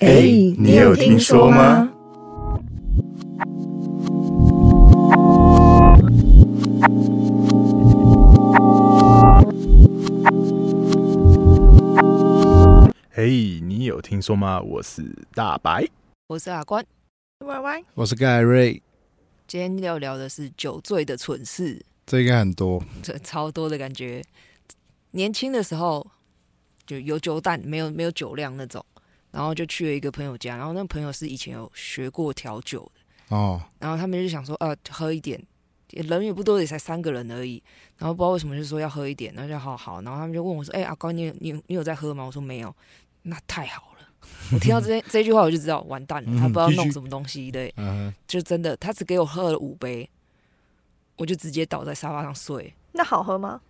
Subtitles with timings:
[0.00, 0.22] 哎，
[0.56, 1.92] 你有听说吗？
[13.14, 13.26] 哎，
[13.62, 14.58] 你有听说吗？
[14.62, 15.86] 我是大白，
[16.28, 16.82] 我是阿关
[17.40, 18.82] ，Y Y，我是盖瑞。
[19.46, 24.24] 今天要聊的是酒醉的蠢事，这应该很多，这超多的感觉。
[25.10, 26.06] 年轻的时候
[26.86, 28.82] 就有酒胆，没有没有酒量那种。
[29.30, 33.36] 然后就去了一个朋友家，然后那个朋友是以前有学过调酒的。
[33.36, 35.40] 哦，然后他们就想说，呃，喝一点，
[35.90, 37.62] 人也不多，也才三个人而已，
[37.96, 42.24] 然后不知道为什么就说要喝一点，然后就好好，然后他们就问我说，哎，阿高，你你你有在喝吗？
[42.24, 42.74] 我说没有，
[43.22, 44.08] 那太好了，
[44.52, 47.72] 我听到这 这句话我就知道完蛋了，他不知道弄什么东西，对，
[48.26, 50.10] 就真的，他只给我喝了五杯，
[51.16, 52.74] 我就直接倒在沙发上睡。
[52.92, 53.60] 那好喝吗？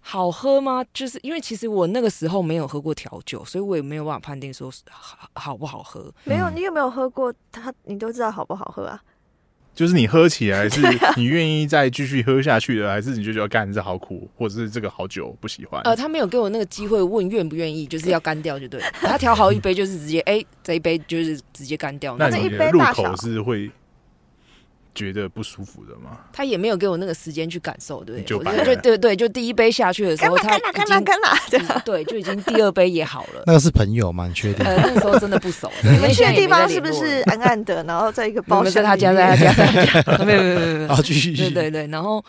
[0.00, 0.84] 好喝吗？
[0.94, 6.12] 就是因为其实我那个时候没有喝过调酒，所以我也没有办法判定说好好不好喝。
[6.24, 7.32] 没有，你有没有喝过？
[7.52, 9.00] 它你都知道好不好喝啊？
[9.74, 10.80] 就是你喝起来是
[11.16, 15.80] 你愿意再继续喝下去的，还是你就觉得干这好苦，或者是这个好酒不喜欢？
[15.82, 18.80] 呃，他没有给我那个机会问愿不愿意，就是要干掉就对。
[19.00, 22.16] 他调好一杯就是直接哎，这一杯就是直接干掉。
[22.18, 23.70] 那你的入口是会？
[24.98, 26.18] 觉得不舒服的吗？
[26.32, 28.64] 他也没有给我那个时间去感受，对不对？
[28.64, 30.60] 就对对，就第一杯下去的时候，他已
[31.48, 33.44] 经对，就已经第二杯也好了。
[33.46, 34.26] 那个是朋友吗？
[34.26, 34.66] 你确定？
[34.66, 35.70] 呃，那个时候真的不熟。
[35.84, 37.84] 你们去的地方是不是暗暗的？
[37.84, 39.66] 然后在一个 包在他家，在他家，在
[40.02, 40.24] 他家。
[40.24, 40.88] 没有没有没有没有。
[40.88, 41.32] 好，继续。
[41.36, 42.24] 对对对，然后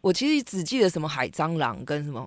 [0.00, 2.26] 我其实只记得什么海蟑螂跟什么。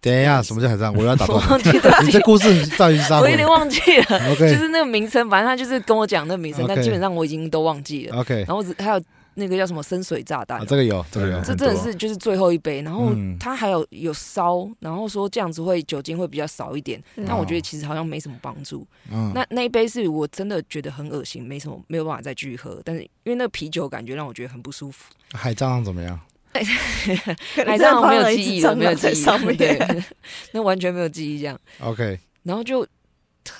[0.00, 0.94] 等一下，什么叫海蟑螂？
[0.96, 1.38] 我要打断。
[1.50, 2.02] 忘记了。
[2.02, 3.20] 你这故事到底是啥？
[3.20, 4.32] 我有点忘记了。
[4.32, 8.16] OK，就是那个名称，反正他就是跟我讲那个名称，但基本上我已经都忘记了。
[8.18, 9.00] OK，然后只还有。
[9.34, 10.64] 那个叫什么深水炸弹？
[10.66, 12.82] 这个有，这个有，这真的是就是最后一杯。
[12.82, 17.02] 然后它还有有烧，然后说这样子会酒精会比较少一点。
[17.26, 18.86] 但我觉得其实好像没什么帮助。
[19.34, 22.80] 那那一杯是我真的觉得很恶心，没什么没有办法再继续喝。
[22.84, 25.12] 但是因为那个啤酒感觉让我觉得很不舒服。
[25.32, 26.18] 海蟑螂怎么样？
[26.54, 29.56] 海蟑螂没有记忆了，没有记忆。
[29.56, 30.04] 对，
[30.52, 31.58] 那完全没有记忆这样。
[31.80, 32.86] OK，然后就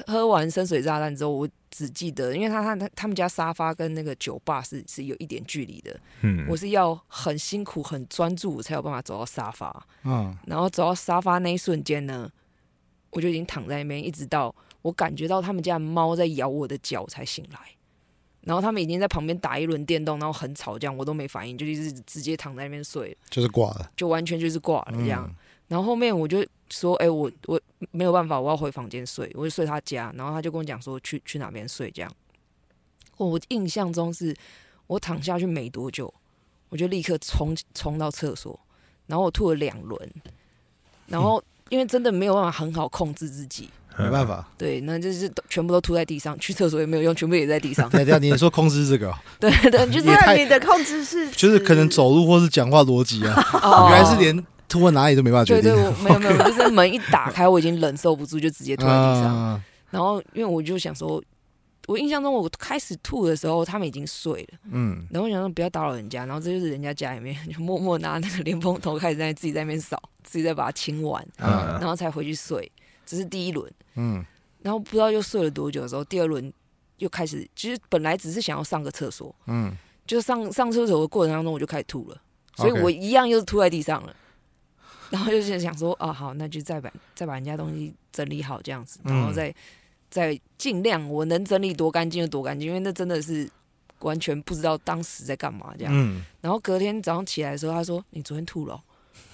[0.07, 1.49] 喝完深水炸弹之后，我。
[1.77, 12.31] 只记得，因为他他他他们家沙发跟那个酒吧是是有一点距离的，嗯，我是要很辛苦很专注才有办法走到沙发，嗯，然后走到沙发那一瞬间呢，
[13.11, 17.59] 我就已经躺在那边，一直到我感觉到他们家猫在咬我的脚才醒来，
[18.43, 25.29] 然后他们已经在旁边打一轮电动，然后很吵，这样我都没反应，就一直直接躺在那边睡，就是挂了，就完全就是挂了这样。
[25.69, 27.61] 然后后面我就说，哎，我我
[27.91, 30.13] 没有办法，我要回房间睡，我就睡他家。
[30.17, 32.11] 然后他就跟我讲说，去去哪边睡这样。
[33.17, 34.35] 我印象中是
[34.87, 36.13] 我躺下去没多久，
[36.69, 38.59] 我就立刻冲冲到厕所，
[39.07, 40.11] 然后我吐了两轮。
[41.07, 44.47] 然后因为真的没有办法很好控制自己，没办法。
[44.59, 47.89] 对，那就是全部都吐在地上，去厕所也没有用，全部也在地上。
[47.89, 49.15] 对对，你说控制这个？
[49.41, 53.35] 对对， 就是你的控制是，就是可能走路或是讲话逻辑啊，
[53.91, 54.47] 原来是连。
[54.75, 55.73] 吐到哪里都没办法决定。
[55.73, 59.63] 对对，没有 没有，就是门一打开，我已经忍受不住，就直接吐在地上。
[59.91, 61.23] 然后，因为我就想说，
[61.87, 64.59] 我印象中我开始吐的时候，他们已经睡了。
[64.73, 65.07] 嗯。
[65.11, 72.71] 然后我想说不要打扰人家，然后这就是人家家里面，就默默拿那个莲蓬头开始在自己在那边扫， 自己在把它清完，然后才回去睡。
[73.07, 73.73] 这是第一轮。
[73.95, 74.25] 嗯。
[74.63, 76.53] 然后不知道又睡了多久的时候，第二轮
[76.99, 79.33] 又开始，其实本来只是想要上个厕所。
[79.47, 79.77] 嗯。
[80.07, 82.21] 就上上厕所的过程当中，我就开始吐了，
[82.57, 84.15] 所以我一样又是吐在地上了。
[85.11, 89.55] 然后就是想说，哦，好，那就再把再把人家东西整理好这样子，然后再
[90.11, 93.49] 再尽量我能整理多干净就多干净，因为那真的是
[94.01, 96.23] 完全不知道当时在干嘛这样。
[96.41, 98.81] 然后隔天早上起来的时候，他说：“你昨天吐了。”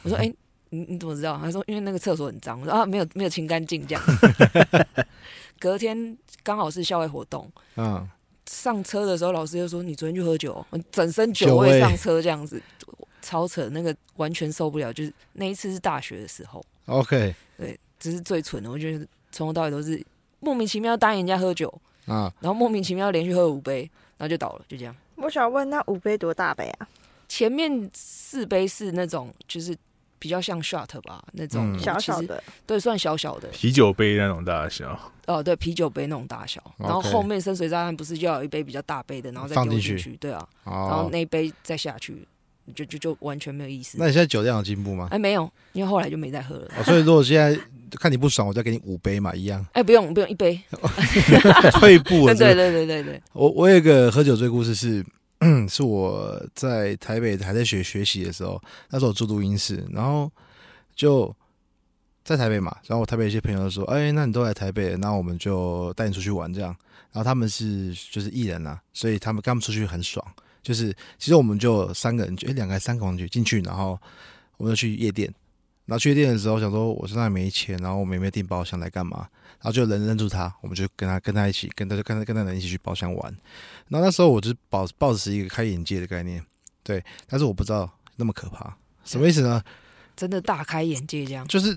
[0.02, 0.32] 我说：“哎，
[0.70, 4.02] 你你怎么知道？”他说：“因为那个厕所很脏。”我说：“啊，没有没有清干净这样。
[5.58, 8.08] ”隔天刚好是校外活动， 嗯，
[8.46, 12.60] 上车的时候老师就说：“你昨天去喝酒，整身酒味上车这样子。”
[13.30, 14.92] 超扯，那个完全受不了。
[14.92, 18.68] 就是那一次是大学的时候，OK，对，这是最蠢的。
[18.68, 20.04] 我觉得从头到尾都是
[20.40, 21.72] 莫名其妙答应人家喝酒
[22.06, 23.88] 啊，然后莫名其妙连续喝五杯，
[24.18, 24.96] 然后就倒了，就这样。
[25.14, 26.88] 我想问，那五杯多大杯啊？
[27.28, 29.76] 前面四杯是那种就是
[30.18, 34.98] 比较像 shot 吧，那种小小的，对，算小小的啤酒杯那种大小。
[35.26, 36.60] 哦，对，啤酒杯那种大小。
[36.76, 42.26] 然后后面深水炸弹不是就要有一杯比较大杯的，然后再丢进去，对啊，然后那一杯再下去。
[42.70, 43.96] 就就就完全没有意思。
[43.98, 45.08] 那你现在酒量有进步吗？
[45.10, 46.84] 哎，没有，因为后来就没再喝了。
[46.84, 47.58] 所以如果现在
[47.98, 49.64] 看你不爽，我再给你五杯嘛，一样。
[49.72, 50.60] 哎，不用不用，一杯。
[51.74, 52.34] 退步了。
[52.34, 53.22] 对对对对对。
[53.32, 55.04] 我我有个喝酒醉故事是，
[55.68, 60.30] 是我在台北还在学学习的时候，那时候我住录音室，然后
[60.94, 61.34] 就
[62.24, 66.74] 在台北嘛，然后我台北一些朋友说，哎，那你都来台北，那我们就带你出去玩这样。
[67.12, 70.24] 然后他们是就是艺人啊，所以他们跟他们出去很爽。
[70.62, 73.98] 就是其实我们就三个人，哎，两个三个人去进去，然后
[74.56, 75.32] 我们就去夜店。
[75.86, 79.28] 然后去夜店的时候，想说我身上没钱，然后我们也没订包厢来干嘛？
[79.54, 83.36] 然后就人认住他，我们就跟他跟他一起，跟他就跟他跟他人一起去包厢玩。
[83.88, 86.44] 然后那时候我就抱抱着是一个开眼界的概念，
[86.84, 89.60] 对，但是我不知道那么可怕，什么意思呢？
[90.14, 91.76] 真的大开眼界，这样就是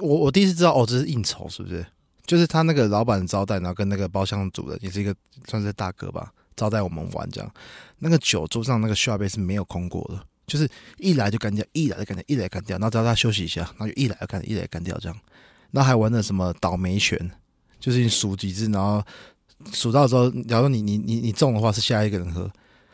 [0.00, 1.86] 我我第一次知道哦，这是应酬，是不是？
[2.26, 5.14] 就是他那个老板招待，然后跟那个包厢主人也是一个
[5.46, 7.50] 算是大哥吧，招待我们玩这样。
[7.98, 10.68] 那个酒桌上那个下杯是没有空过的，就是
[10.98, 15.18] 一来就干掉，一来就干掉，一来干掉，然后叫他休息一下，然后就一来就干，一来干掉这样。
[15.70, 17.18] 然后还玩的什么倒霉拳，
[17.80, 19.02] 就是你数几次，然后
[19.72, 22.42] 数到之后，假如你你你你中的话是下一个人喝。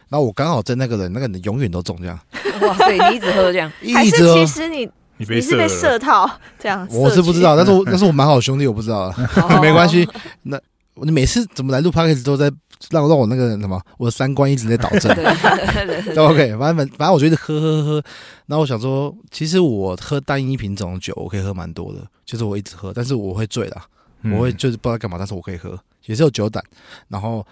[0.08, 2.18] 然后我刚好在那个人，那个人永远都中这样。
[2.62, 4.78] 哇塞，你一直喝这样， 还是其实你
[5.18, 6.28] 你你是被射套
[6.58, 6.84] 这样？
[6.90, 9.14] 我是不知道，但是我但是我蛮好兄弟，我不知道，
[9.62, 10.08] 没关系。
[10.42, 10.60] 那
[10.96, 12.50] 你每次怎么来录 podcast 都在
[12.90, 15.14] 让让我那个什么，我的三观一直在倒正。
[15.14, 18.04] 对 OK，反正反正我觉得喝喝喝。
[18.46, 23.86] 然后我想说，其实我喝单一品种的酒，我可以喝蛮多的，就是我一直喝，但是我会醉啦，
[24.32, 26.62] 我会就是不知道干嘛，但是我可以喝，也是有酒胆。
[27.08, 27.46] 然后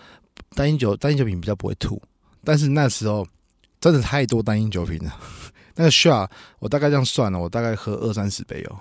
[0.55, 2.01] 单一酒单一酒品比较不会吐。
[2.45, 3.27] 但是那时候
[3.81, 5.15] 真的太多单一酒品了，
[5.77, 8.79] 那个 shot 我大概这样算了，我大概喝二三十杯哦，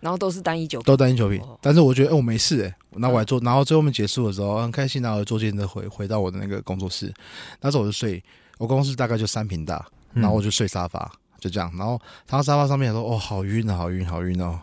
[0.00, 1.40] 然后都是单一酒，都单一酒瓶。
[1.60, 7.12] 但是我觉得，哎，我没事哎，那我还做，然后最后面结束的时候很开心，然后坐电车回回到我的那个工作室，
[7.60, 8.22] 那时候我就睡，
[8.58, 14.60] 我工作室大概就三平大，然后我就睡沙发，就这样，然后躺在沙发上面说，哦，好晕啊，好晕，好晕哦，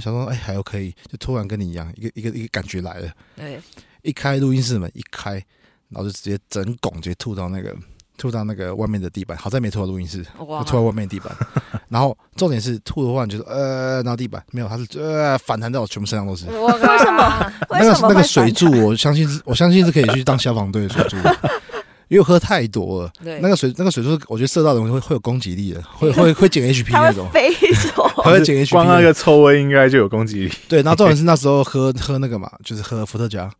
[0.00, 3.60] 想说，哎，还有可以，就突然跟你一样，一个一个一个感觉来了，对，
[4.02, 5.42] 一开录音室门一开。
[5.88, 7.72] 然后就直接整拱，直接吐到那个
[8.16, 9.36] 吐到那个外面的地板。
[9.38, 11.30] 好在没吐到录音室，吐到外面地板。
[11.88, 16.46] 然后重点是吐的话，就是呃，然后地板没有，它是呃反弹到我全部身上都是。
[16.46, 16.52] 为
[16.98, 17.52] 什么？
[17.70, 21.16] 那个那个水柱，我相信是， 我相信是可以去当消防队的水柱，
[22.08, 23.12] 因为喝太多了。
[23.22, 27.28] 对，那个水那个水柱，我觉得射到的会会有攻击力的，会会会减 HP 那种。
[27.30, 27.52] 飞
[27.94, 28.70] 走，会减 HP。
[28.70, 30.52] 光那个臭味应该就有攻击力。
[30.68, 33.50] 对，然后重点是那时候喝喝那个嘛，就是喝伏特加。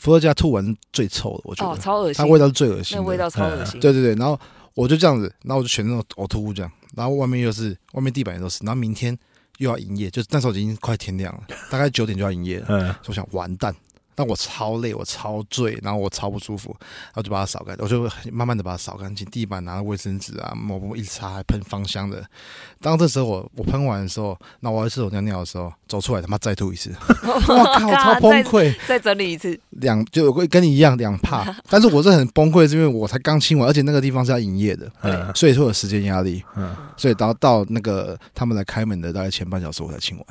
[0.00, 3.78] 伏特加吐完最臭的，我觉得，哦，超恶心，它味道是最恶心，那味道超恶心。
[3.78, 4.40] 对对对，然后
[4.72, 9.16] 我就这样子，然后我就选那种呕吐物这样，然后外面又是外面地板也都是，然后明天
[9.58, 13.74] 又要营业，就那时候已经快天亮了，大概九点就要营业了，嗯，我想完蛋。
[14.20, 22.22] 但我超累，我超醉，然后我超不舒服，然后就把它扫干，我就慢慢的把它扫干净，地板拿卫生纸啊，抹布一擦，还喷芳香的。
[22.82, 40.26] 当这时候我我喷完的时候，那我要厕所尿尿的时候走出来，他妈再吐一次， 我靠， 超崩溃，再整理一次，两就会跟你一样两怕， 但是我是很崩溃，是因为我才刚清完，而且那个地方是要营业的，嗯，所以说有时间压力，嗯，所以到到那个他们来开门的大概前半小时我才清完。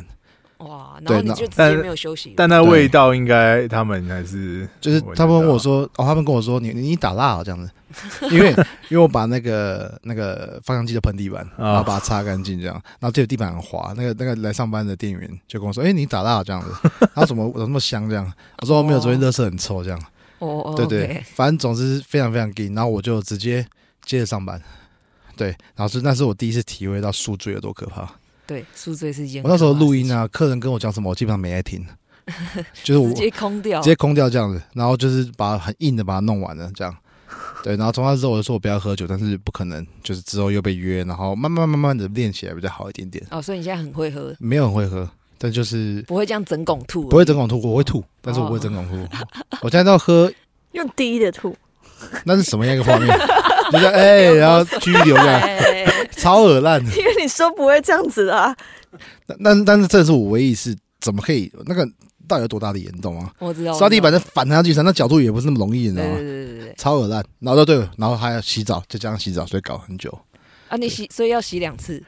[0.60, 7.72] 哇，然后你就直接没有休息，但那味道应该他们还是就是他们跟我说哦，他们跟我说你你打蜡这样子，
[8.30, 8.50] 因为
[8.90, 18.32] 因为我把那个那个放香机的喷地板，然后把它擦干净这样，然后这个地板很滑，那个那个来上班的店员就跟我说，哎，你打蜡这样子， 然后怎么怎么那么香这样？
[18.62, 20.02] 我说没有，昨天热色很臭这样。
[20.40, 23.66] 哦，对对，反正总之非常非常硬，然后我就直接
[24.06, 24.62] 接着上班，
[25.36, 28.10] 对，然后是那是我第一次体会到宿醉有多可怕。
[28.50, 29.44] 对，宿醉是一件。
[29.44, 31.86] 我那时候录音啊，客人跟我讲什么，我基本上没在听，
[32.84, 36.95] 就是我直接空掉，直接空掉这样子，然后就是把很硬的把它弄完了，这样。
[37.64, 43.24] 对，然后从那之后我就说我不要喝酒，但是不可能，就是之后又被约，然后慢慢慢慢的练起来比较好一点点。
[43.30, 44.35] 哦，所以你现在很会喝？
[44.40, 45.07] 没有很会喝，
[45.38, 48.95] 但就是不会这样整拱吐，不会整拱吐，我会吐，但是我不会整拱吐。
[49.62, 50.31] 我现在都要喝
[50.71, 51.56] 用低的吐，
[52.24, 53.16] 那是什么样一个画面？
[53.71, 55.42] 就是哎，然后继续流量。
[56.11, 58.56] 超恶烂， 因为你说不会这样子啊。
[59.28, 61.88] 但但但是这是我唯一是怎么可以那个
[62.28, 63.31] 到底有多大的严重啊？
[63.40, 66.16] 我知道刷地板的反弹去上，那角度也不是那么容易，你知道吗？
[66.16, 67.23] 对对对对，超恶烂。
[67.40, 70.11] 然后对，然后还要洗澡，就这样洗澡，所以搞很久。
[70.68, 72.04] 啊，你洗所以要洗两次？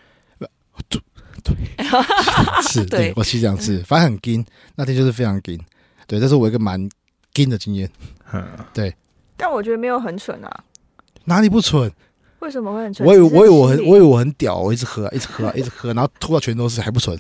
[0.90, 1.02] 对
[1.44, 1.56] 对，
[2.70, 4.46] 是，对我洗两次，反正很金。
[4.76, 5.60] 那天就是非常金，
[6.06, 6.90] 对，这是我一个蛮
[7.34, 7.90] 金的经验。
[8.74, 8.94] 对，
[9.38, 10.64] 但我觉得没有很蠢啊。
[11.26, 11.92] 哪里不蠢？
[12.40, 13.08] 为什么会很蠢？
[13.08, 17.18] 我以我以为我很我以为我很屌，我一直喝，一直喝，一直喝，然后吐到全都是，还不蠢。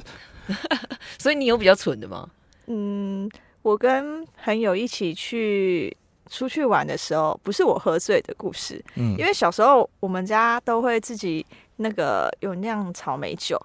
[1.19, 2.27] 所以你有比较蠢的吗？
[2.67, 3.29] 嗯，
[3.61, 5.95] 我跟朋友一起去
[6.29, 8.83] 出去玩的时候，不是我喝醉的故事。
[8.95, 11.45] 嗯，因为小时候我们家都会自己
[11.77, 13.59] 那个有酿草莓酒，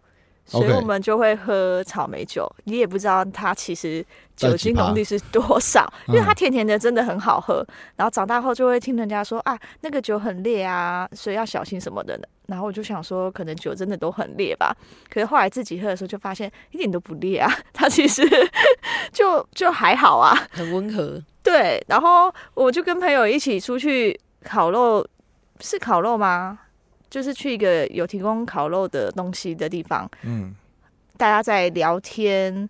[0.47, 2.51] 所以我们就会喝草莓酒。
[2.65, 4.05] 你也不知道它其实
[4.37, 7.67] 酒精浓度是多少，因为它甜甜的，真的很好喝。
[7.97, 12.19] 然后长大后就会听人家说啊，那个酒很烈啊，所以要小心什么的。
[12.47, 14.73] 然后我就想说，可能酒真的都很烈吧。
[15.11, 18.23] 可是后来自己喝的时候，就发现一点都不烈啊， 它其实
[19.13, 21.21] 就就还好啊，很温和。
[21.43, 25.05] 对，然后我就跟朋友一起出去烤肉，
[25.61, 26.61] 是烤肉吗？
[27.09, 30.55] 就是去一个有提供烤肉的东西的地方，嗯，
[31.17, 32.69] 大家在聊天，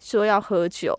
[0.00, 0.94] 说要喝酒，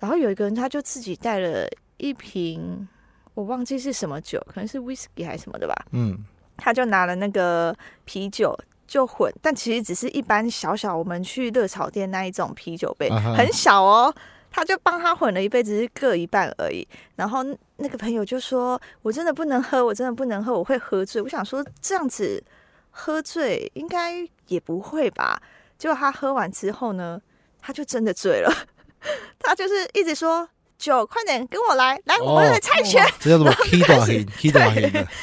[0.00, 2.88] 然后有一个人他就自己带了一瓶，
[3.34, 6.18] 我忘记是什么酒，可能是 whisky 还是什么的吧，嗯，
[6.56, 14.14] 他就拿了那个啤酒就混，但其实只是一般小小我们去热炒店那一种啤酒杯，很小哦。
[14.54, 16.86] 他就帮他混了一杯，只是各一半而已。
[17.16, 17.42] 然后
[17.82, 22.42] 那个朋友就说：“我真的不能喝，我真的不能喝，我会喝醉。”我想说这样子
[22.90, 25.42] 喝醉应该也不会吧？
[25.76, 27.20] 结果他喝完之后呢，
[27.60, 28.50] 他就真的醉了。
[29.40, 30.48] 他就是一直说。
[30.78, 33.06] 酒，快点跟我来，来，我们来猜拳。
[33.20, 33.78] 这叫什么少黑？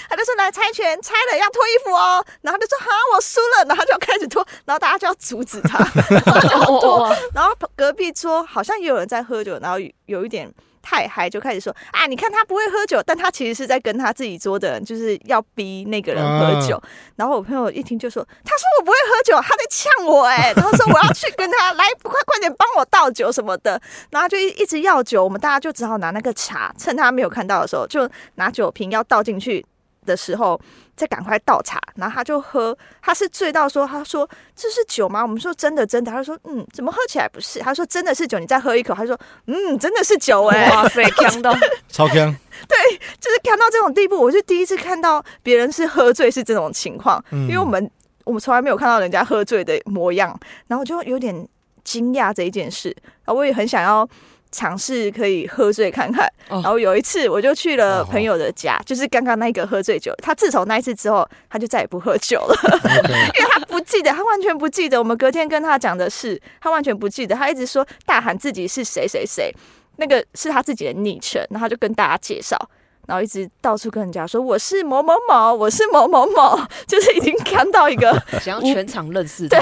[0.09, 2.25] 他就说来猜拳，猜了要脱衣服哦。
[2.39, 3.65] 然后就说好，我输了。
[3.67, 5.83] 然后就开始脱，然后大家就要阻止他，
[6.79, 7.13] 脱。
[7.33, 10.49] 然后隔壁桌好像也有人在喝酒，然后有一点。
[10.89, 12.07] 太嗨就开始说啊！
[12.07, 16.81] 你看他不会喝酒，但他其实是在跟他自己桌的人，就是要逼那个人喝酒。
[17.15, 23.79] 然后我朋友一听就说：“他说我不会喝酒， 他在呛我哎！”然后说我要去跟他来，快快点帮我倒酒什么的。
[24.09, 29.63] 然后就一直要酒，我们大家就只好拿那个茶，趁他没有看到的时候，就拿酒瓶要倒进去
[30.05, 30.59] 的时候。
[30.99, 35.21] 再赶快倒茶，然后他就喝，他是醉到说，他说这是酒吗？
[35.21, 37.57] 我们说真的真的，他就说嗯，怎么喝起来不是？
[37.59, 41.55] 他说真的是酒，你再喝一口，他说嗯，真的是酒哎，哇塞，强到
[41.87, 42.15] 超强，
[42.67, 47.89] 对，就是强到这种地步，我是第一次看到别人是喝醉是这种情况，因为我们
[48.25, 50.37] 我们从来没有看到人家喝醉的模样，
[50.67, 51.47] 然后就有点
[51.85, 54.05] 惊讶这一件事，然后我也很想要。
[54.51, 60.13] 尝试可以喝醉看看，然后有一次我就去了朋友的家，就是刚刚那个喝醉酒。
[60.17, 62.55] 他自从那一次之后，他就再也不喝酒了，
[63.37, 67.35] 因为他不记得，他完全不记得我们隔天跟他讲的事，他完全不记得。
[67.35, 69.53] 他一直说大喊自己是谁谁谁，
[69.97, 72.57] 那个是他自己的昵称，然后就跟大家介绍。
[73.09, 79.59] 然后一直到处跟人家说我是某某某，我是某某某， 就是已经看到一个 想要全场认识， 对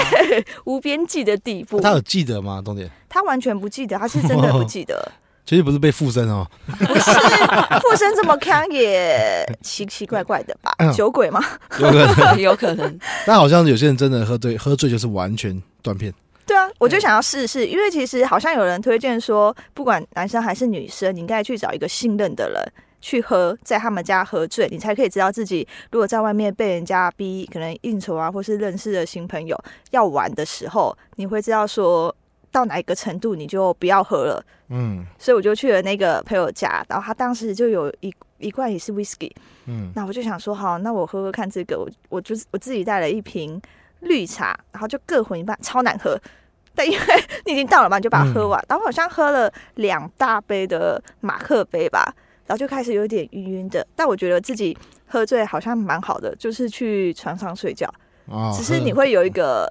[0.66, 1.80] 无边际的地步。
[1.80, 2.60] 他有记得吗？
[2.62, 5.10] 重点他完全不记得，他是真的不记得。
[5.46, 10.70] 其实不是被附身哦，不是附身这么强也奇奇怪怪的吧？
[10.92, 11.42] 酒鬼吗？
[11.80, 12.98] 有可能，有可能。
[13.24, 16.12] 但好像有些人真的喝醉，喝醉就是完全断片。
[16.46, 22.72] 对啊，我就想要试试，因为其实好像有人推荐说，不管男生还是女生，你应该去找一个信任的人。
[23.00, 29.56] 去喝，在他们家喝醉，你才可以知道自己如果在外面被人家逼，可能应酬啊，或是认识的新朋友
[29.90, 32.14] 要玩的时候，你会知道说
[32.50, 34.44] 到哪一个程度你就不要喝了。
[34.70, 39.30] 嗯，所以我就去了那个朋友家，然后他当时就有一一罐也是 whisky，
[39.66, 43.60] 嗯，那我就想说好，那我喝喝看这个，我我就我自己带了一瓶
[44.00, 46.20] 绿茶，然后就各混一半，超难喝，
[46.74, 47.06] 但因为
[47.46, 48.62] 你已经到了嘛，你就把它喝完。
[48.68, 52.14] 然后好像喝了两大杯的马克杯吧。
[52.48, 54.74] 然后就开始有点晕晕的，但我觉得自己
[55.06, 57.86] 喝醉好像蛮好的，就是去床上睡觉。
[58.24, 59.70] 哦，只是你会有一个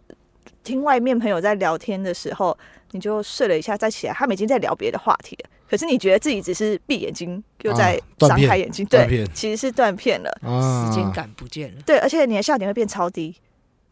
[0.64, 2.56] 听外面朋友在聊天的时候，
[2.92, 5.50] 你就睡了一下再起来，他们已经在聊别的话题了。
[5.68, 10.32] 可是你觉得自己只是闭眼睛又在张开眼睛，对，其实是断片了，
[10.86, 11.82] 时间感不见了。
[11.84, 13.36] 对，而且你的笑点会变超低，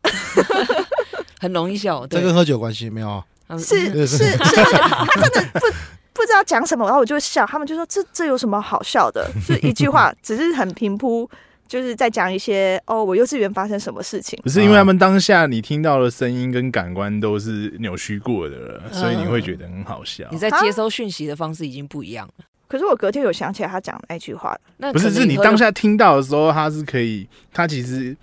[1.42, 2.06] 很容易笑。
[2.06, 3.24] 这跟喝酒关系没有？
[3.60, 5.68] 是是是，他真的不。
[6.15, 9.29] 不知道讲什么，然后我就笑，他们就说这这有什么好笑的？
[9.45, 11.29] 就一句话， 只是很平铺，
[11.67, 14.39] 就是在讲一些哦，我幼稚园发生什么事情。
[14.41, 20.25] 不是因为他们当下你听到的声音跟感官都是扭曲过的了，所以你会觉得很好笑。
[20.31, 22.45] 你在接收讯息的方式已经不一样了。
[22.69, 28.15] 可是我隔天有想起来他讲那句话，那不是是你当下听到的时候，他是可以，他其实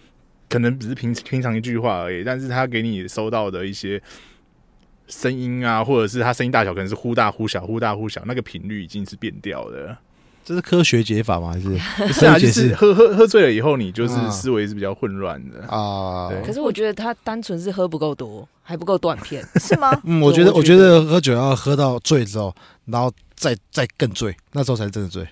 [0.48, 4.02] 可能只是平平常一句话而已，但是他给你收到的一些。
[5.12, 9.96] 声音啊，或者是它声音大小，可能是忽大忽小，忽大忽小，那个频率已经是变掉的。
[10.44, 11.52] 这是科学解法吗？
[11.52, 11.78] 还是
[12.12, 12.38] 是啊？
[12.38, 16.30] 就是喝喝喝醉了以后，你就是思维是比较混乱的啊。
[16.44, 19.92] 可是我觉得他单纯是喝不够多，还不够断片， 是吗？
[20.04, 22.52] 嗯，我觉得，我觉得喝酒要喝到醉之后，
[22.86, 25.24] 然后再再更醉，那时候才是真的醉。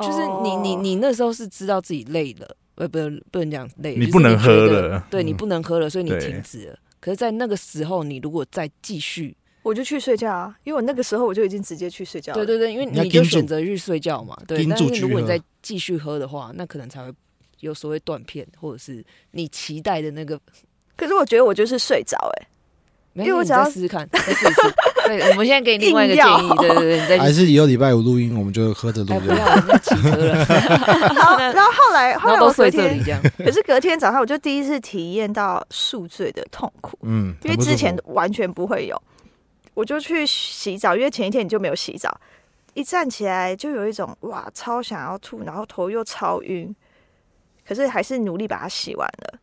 [0.00, 6.78] 就是你你你那时候是知道自己累了，呃，不能不能讲累，你不能喝了，对你不能喝了，所以你停止了。
[7.00, 12.32] 可是，在那个时候，你如果再继续，我就去睡觉啊，因为我那个时候我就已经直接去睡觉。
[12.34, 14.36] 对对对，因为你就选择去睡觉嘛。
[14.46, 17.12] 对，但是如果你再继续喝的话，那可能才会
[17.60, 20.40] 有所谓断片，或者是你期待的那个。
[20.96, 22.48] 可是我觉得我就是睡着，哎，
[23.24, 24.74] 因为我只要试试看，再试一次。
[25.08, 29.18] 对，我们现在给你另外一个建议，对对对，你再还是以后礼拜五录音，我们就喝着录。
[29.18, 30.44] 不要人家骑车了。
[31.14, 33.02] 然后， 然后后来，后来我隔天。
[33.38, 36.98] 可是隔天早上，我就第一次体验到宿醉的痛苦。
[37.02, 39.02] 嗯，因为之前完全不会有。
[39.72, 42.20] 我就去洗澡，因为前一天你就没有洗澡，
[42.74, 46.74] 一站起来就有一种哇，超想要吐，然后头又超晕。
[47.66, 49.38] 可是还是努力把它洗完了。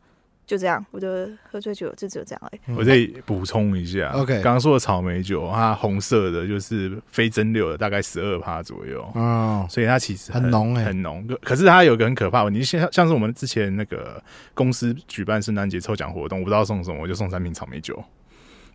[0.46, 2.74] 就这样，我的喝醉酒就只有这样哎。
[2.76, 11.26] 我再补充一下，OK，刚刚说的草莓酒，它红色的，就是非蒸馏的，大概十二趴左右哦，所以它其实很浓哎，很浓。
[11.42, 14.22] 可是它有个很可怕问题，像像是我们之前那个
[14.54, 18.02] 公司举办圣诞节抽奖活动，我不知道送什么，我就送三瓶草莓酒。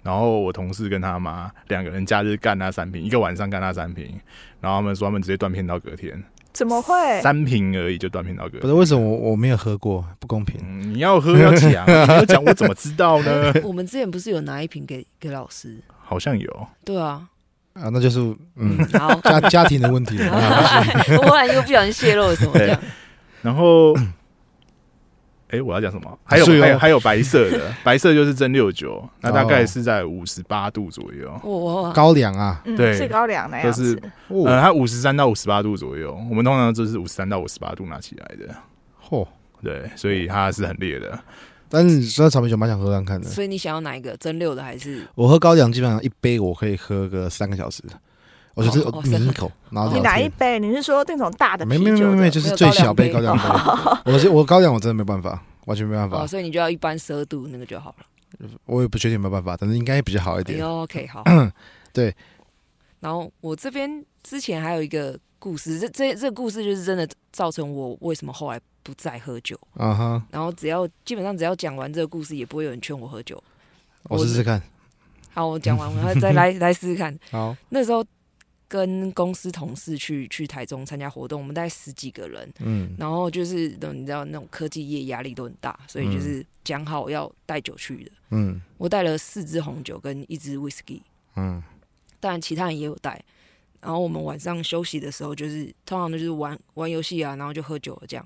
[0.03, 4.19] 然后我同事跟他妈两个人假日干那三瓶，一个晚上干那三瓶，
[4.59, 6.21] 然后他们说他们直接断片到隔天。
[6.53, 8.59] 怎么会三瓶而已就断片老哥？
[8.59, 10.59] 不是为什么我我没有喝过，不公平。
[10.93, 13.53] 你要喝要讲， 你要讲我怎么知道呢？
[13.63, 15.77] 我们之前不是有拿一瓶给给老师？
[16.03, 16.67] 好像有。
[16.83, 17.27] 对啊，
[17.73, 18.19] 啊，那就是
[18.55, 20.17] 嗯，好家家庭的问题。
[21.17, 22.79] 我忽然又不小心泄露了什么这样，
[23.41, 23.93] 然后。
[25.51, 26.19] 哎，我要讲什么？
[26.23, 31.29] 还有还有还有白色的， 白色就是蒸六九，那大概是在五十八度左右。
[31.43, 34.01] 哇，高粱啊，对，是高粱那样子。
[34.29, 38.55] 呃，它五十三到五十八度左右，我们通常就是五十三到五十八度拿起来的。
[39.09, 39.27] 嚯，
[39.61, 41.19] 对，所以它是很烈的。
[41.67, 43.27] 但是说草莓酒蛮想喝看看的。
[43.27, 45.05] 所以你想要哪一个蒸六的还是？
[45.15, 47.81] 我喝高粱基本上一杯我可以喝个三个小时。
[48.53, 50.59] 我就是抿一口，然后你哪一杯？
[50.59, 51.65] 你是说那种大的？
[51.65, 53.43] 没没没没，就是最小杯高粱杯。
[54.11, 56.27] 我我高粱我真的没办法，完全没办法。
[56.27, 58.49] 所以你就要一般十二度那个就好了。
[58.65, 60.61] 我也不确定有没有办法，但是应该比较好一点。
[60.65, 61.23] OK，好。
[61.93, 62.13] 对。
[62.99, 69.57] 然后我这边之前还有一个故事，这这这个故事就是真的造成我为什么后来不再喝酒。
[69.75, 70.23] 啊哈。
[70.29, 73.41] 然后只要基本上只要讲完这个故事，也不会有人劝我喝酒。
[74.03, 74.61] 我试试看。
[75.33, 77.17] 好，我讲完，我再来 来试试看。
[77.31, 77.55] 好。
[77.69, 78.03] 那时候。
[78.71, 91.01] 跟公司同事去去台中参加活动，我们大概十几个人，嗯，然后就是你知道那种科技业压力都很大，所以就是讲好要带酒去的，嗯，我带了四支红酒跟一支 whisky，
[91.35, 91.61] 嗯，
[92.21, 93.21] 当然其他人也有带，
[93.81, 98.25] 然后我们晚上休息的时候，就是通常就是玩玩游戏啊，然后就喝酒这样。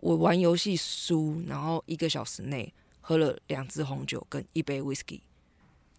[0.00, 5.20] 我玩游戏输，然后一个小时内喝了两支红酒跟一杯 whisky。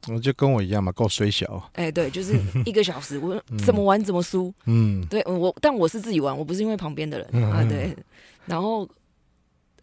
[0.08, 1.70] 我就跟我一样嘛，够水小。
[1.74, 4.52] 哎，对，就是一个小时，我 怎么玩怎么输。
[4.66, 7.64] 嗯，对我，但我是自己玩，我不是因为旁边的人啊。
[7.64, 7.96] 对，
[8.48, 8.88] 然后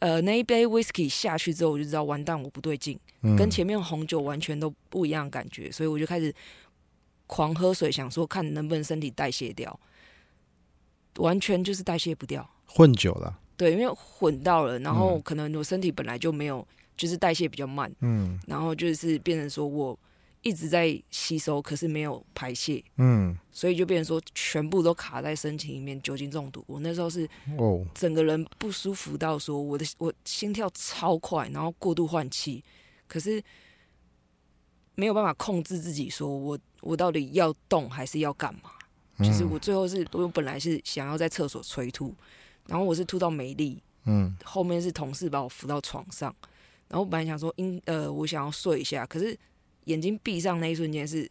[0.00, 2.98] 呃，那一杯 whisky 下去之后，我就知道完蛋，我不对劲，
[3.36, 6.34] 跟前面红酒完全都不一样感觉，所以我就开始
[7.28, 9.78] 狂喝水，想说看能不能身体代谢掉，
[11.18, 13.38] 完全就是代谢不掉，混酒了。
[13.56, 19.96] 对，因为混到了，然后可能我身体本来就没有，就是代谢比较慢，嗯，然后就是变成说我。
[20.48, 26.64] 一直在吸收，可是没有排泄，嗯，所以就变成说全部都卡在身体里面，酒精中毒。
[26.66, 32.64] 我那时候是哦，整个人不舒服到说我的我心跳超快，然后过度换气，
[33.06, 33.42] 可是
[34.94, 38.70] 没有办法控制自己，说我我到底要动还是要干嘛？
[39.18, 42.14] 就是我最后是我本来是想要在厕所催吐，
[42.66, 46.34] 然后我是吐到没力，嗯，后面是同事把我扶到床上，
[46.88, 49.38] 然后本来想说应呃我想要睡一下，可是。
[49.88, 51.28] 眼睛闭上那一瞬间是，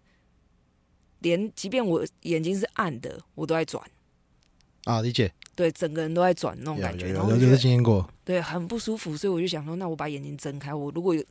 [1.19, 3.81] 连即便我眼睛是暗的，我都在转
[4.85, 5.31] 啊，理解。
[5.55, 11.23] 对，整个人都在转那种感觉，然后有经验过，对，很不舒服，所以我就想说，那我把眼睛睁开，我如果有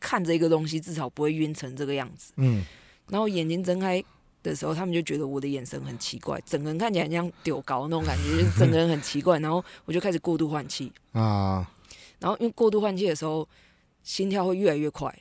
[0.00, 2.32] 看着一个东西，至少不会晕成这个样子。
[2.36, 2.64] 嗯，
[3.08, 4.02] 然后眼睛睁开
[4.42, 9.38] 的时候，他们就觉得我的眼神很奇怪，整个人看起来像丢高那种感觉， 就是整个人很奇怪。
[9.40, 11.70] 然后我就开始过度换气啊，
[12.18, 13.46] 然后因为过度换气的时候，
[14.02, 15.14] 心跳会越来越快。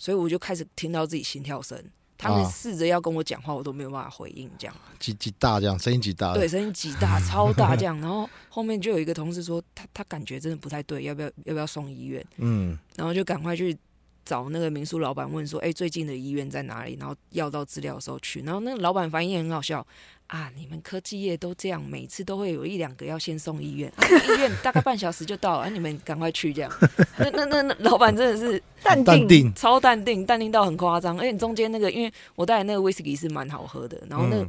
[0.00, 1.78] 所以我就开始听到自己心跳声，
[2.16, 7.94] 他们试着要跟我讲话，我都没有办法回应，这样几几大这样，声音几大，对，声音极大，超大这样。
[8.00, 12.24] 然后后面就有一个同事说，他他感觉真的不太对，要不要要不要送医院？
[12.38, 13.76] 嗯，然后就赶快去
[14.24, 16.96] 找那个民宿老板问说，哎，最近的医院在哪里？
[17.00, 19.86] 然后要到资料的时候去，然后那个老板反应也很好笑。
[20.30, 20.48] 啊！
[20.54, 26.72] 你们科技业都这样，每次都会有一两个要先送医院，医院大概半小时就到了，你们赶快去这样。
[27.18, 31.18] 那那那那老板真的是淡定，超淡定，淡定到很夸张。
[31.18, 34.48] 而且中间那个，因为我带的那个威士忌是蛮好喝的，然后那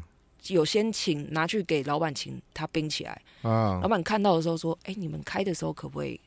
[0.49, 3.19] 有先请拿去给老板请他冰起来。
[3.41, 3.79] 啊！
[3.81, 6.21] 老板看到的时候说：“哎，你们开的时候可不可以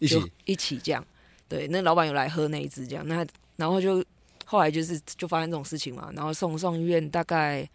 [0.00, 1.06] 一起一起这样？”
[1.50, 4.02] 对，那老板有来喝那一支这样，那然后就
[4.46, 7.68] 后来就是就发生这种事情嘛，然后送送医院大概。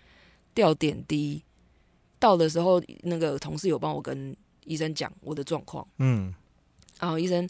[0.56, 1.44] 吊点滴
[2.18, 4.34] 到的时候，那个同事有帮我跟
[4.64, 6.34] 医生讲我的状况，嗯，
[6.98, 7.46] 然后医生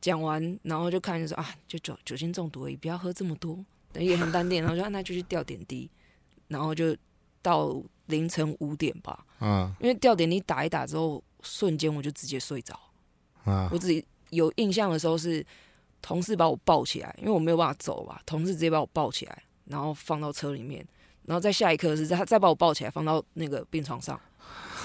[0.00, 3.56] 讲完，然后就看就说啊，就酒酒精中毒而已，不要喝这么多，
[3.92, 5.88] 等也很淡定，然后就那就去吊点滴，
[6.48, 6.96] 然后就
[7.40, 12.76] 到凌晨五点吧，嗯，因为吊点滴打一打之后，瞬间我就直接睡着，
[13.44, 15.44] 啊，我自己有印象的时候是
[16.02, 20.84] 同事把我抱起来，因为我没有办法走吧，同事直接把我抱起来，然后放到车里面，
[21.26, 24.20] 然后在下一刻是他再把我抱起来放到那个病床上。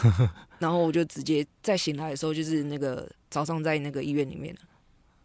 [0.60, 4.56] 然后我就直接再醒来的时候，就是那个早上在那个医院里面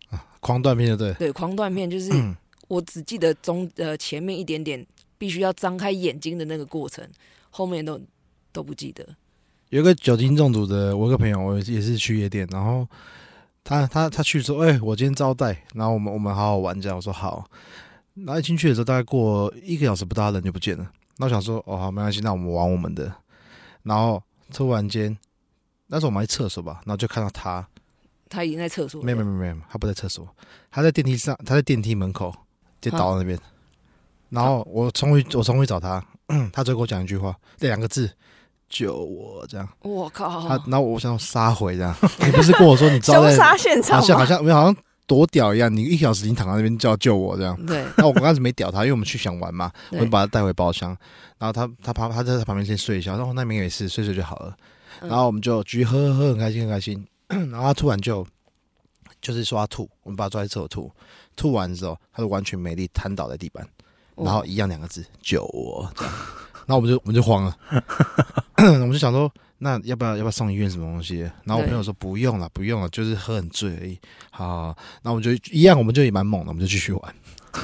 [0.09, 2.11] 啊，狂断片对对，狂断片就是
[2.69, 4.85] 我只记得中呃前面一点点
[5.19, 7.07] 必须要张开眼睛的那个过程，
[7.51, 8.01] 后面都
[8.51, 9.07] 都不记得。
[9.69, 12.87] 有个酒精中毒的，我一个朋友，我也是去夜店，然后
[13.65, 17.45] 他他他去说，哎，我今天招待，然后我们我们好好玩这样，我说好。
[18.15, 20.91] 然后一进去的时候，大概过一个小时不到，人就不见了。
[21.19, 23.13] 那我想说，哦好，没关系，那我们玩我们的，
[23.83, 24.23] 然后。
[24.55, 25.17] 突然间，
[25.87, 27.67] 那时候我们在厕所吧，然后就看到他，
[28.29, 29.03] 他已经在厕所。
[29.03, 30.29] 没有没有没有，他不在厕所，
[30.71, 32.35] 他在电梯上，他在电梯门口，
[32.79, 33.39] 就倒在那边。
[34.29, 36.05] 然后我冲回，我冲回找他，
[36.53, 38.13] 他就跟我讲一句话，这两个字，
[38.73, 39.69] 救我这样。
[39.83, 40.49] 我靠！
[40.49, 41.95] 他，然后我想杀回这样。
[42.25, 44.01] 你不是跟我说你凶杀现场？
[44.01, 45.71] 好像好像没有，好像多屌一样。
[45.71, 47.55] 你一小时已经躺在那边叫救我这样。
[47.67, 47.85] 对。
[47.99, 50.97] 那我刚开始没屌他，因为我们去想玩嘛，我就把他带回包厢。
[51.39, 54.57] 然后他他旁他在他旁边先睡一下，然后那边也是睡睡就好了。
[55.01, 57.07] 然后我们就继续喝喝喝，很开心很开心。
[57.29, 58.27] 然后他突然就
[59.21, 60.91] 就是说他吐，我们把他抓在厕所吐。
[61.37, 63.67] 吐完之后，他就完全没力，瘫倒在地板。
[64.15, 66.15] 然后一样两个字救我这样。
[66.73, 67.55] 然后我们就我们就慌了，
[68.57, 71.19] 我们就想说那要不要要不要送医院什么东西？
[71.45, 73.99] 然后我朋友说不用了不用了，就是喝很醉而已。
[74.31, 77.15] 好，那我们就一样，我们就也蛮猛的，我们就继续玩。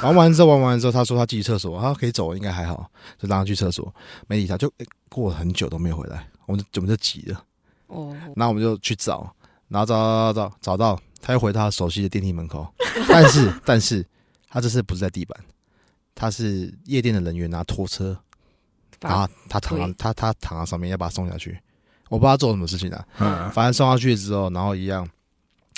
[0.03, 3.91] 玩完之后，玩完之后，他说他进厕所，他可以走，应该还好，就让他去厕所，
[4.27, 4.71] 没理他，就
[5.09, 7.43] 过了很久都没有回来，我们就我们就急了，
[7.87, 9.35] 哦，然后我们就去找，
[9.69, 12.71] 然后找找找找到，他又回他熟悉的电梯门口，
[13.09, 14.05] 但是 但是
[14.51, 15.41] 他这次不是在地板，
[16.15, 18.15] 他是夜店的人员拿拖车，
[19.01, 21.59] 然后他躺他他躺在上面要把他送下去，
[22.09, 25.09] 我不知道他做什么事情啊，嗯，反正送下去之后，然后一样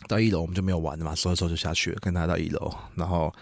[0.09, 3.33] 到一楼我们就没有玩了嘛，所以说就下去了，跟他到一楼，然后。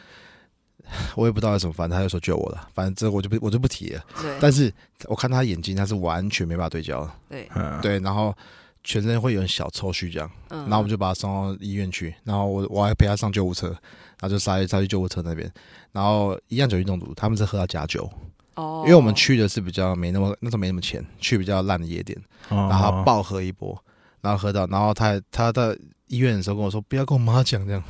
[1.17, 2.67] 我也不知道为什么，反正他就说救我了。
[2.73, 4.03] 反正这我就不我就不提了。
[4.23, 4.35] 对。
[4.41, 4.73] 但是
[5.05, 7.07] 我看他眼睛，他是完全没办法对焦。
[7.29, 7.47] 对。
[7.83, 8.35] 对，然后
[8.83, 10.31] 全身会有点小抽搐这样。
[10.49, 10.61] 嗯。
[10.61, 15.53] 然后我们就把他送到医院去，然后我我还陪他上救护车，然后就杀杀去救护车那边，
[15.93, 18.11] 然后一样酒精中毒，他们是喝到假酒。
[18.59, 18.83] 哦。
[18.85, 22.18] 因为我们去的是比较没那么那时候没那么钱，去比较烂的夜店，
[22.49, 23.77] 然后暴喝一波，
[24.21, 25.75] 然后喝到，然后他他到。
[26.11, 27.85] 医院的时候跟我说不要跟我妈讲这样，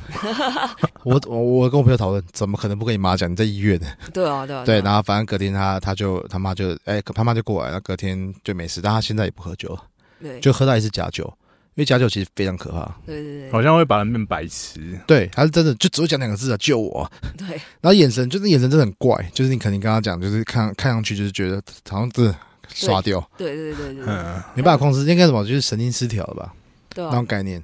[1.05, 3.31] 我我我跟我朋友讨论，怎么可能不跟你妈讲？
[3.31, 3.79] 你在医院。
[4.13, 4.65] 对啊对啊。
[4.65, 9.81] 对，然后反正隔天他他就他妈就哎他妈就过来，了隔天就没事，但他现在也不喝酒了，
[10.21, 11.48] 对，就喝到一次假酒，因
[11.79, 14.99] 为假酒其实非常可怕，对对对，好像会把人变白痴。
[15.07, 17.09] 对，他是真的就只会讲两个字啊，救我。
[17.37, 17.47] 对，
[17.81, 22.33] 然后眼神就是眼神真的很怪，就是你肯定跟他讲，就是看看上去就是觉得好像是
[22.67, 26.53] 刷掉，对对对对，嗯，没办法控制，应该什么就是神经失调了吧？
[26.93, 27.63] 对，那种概念。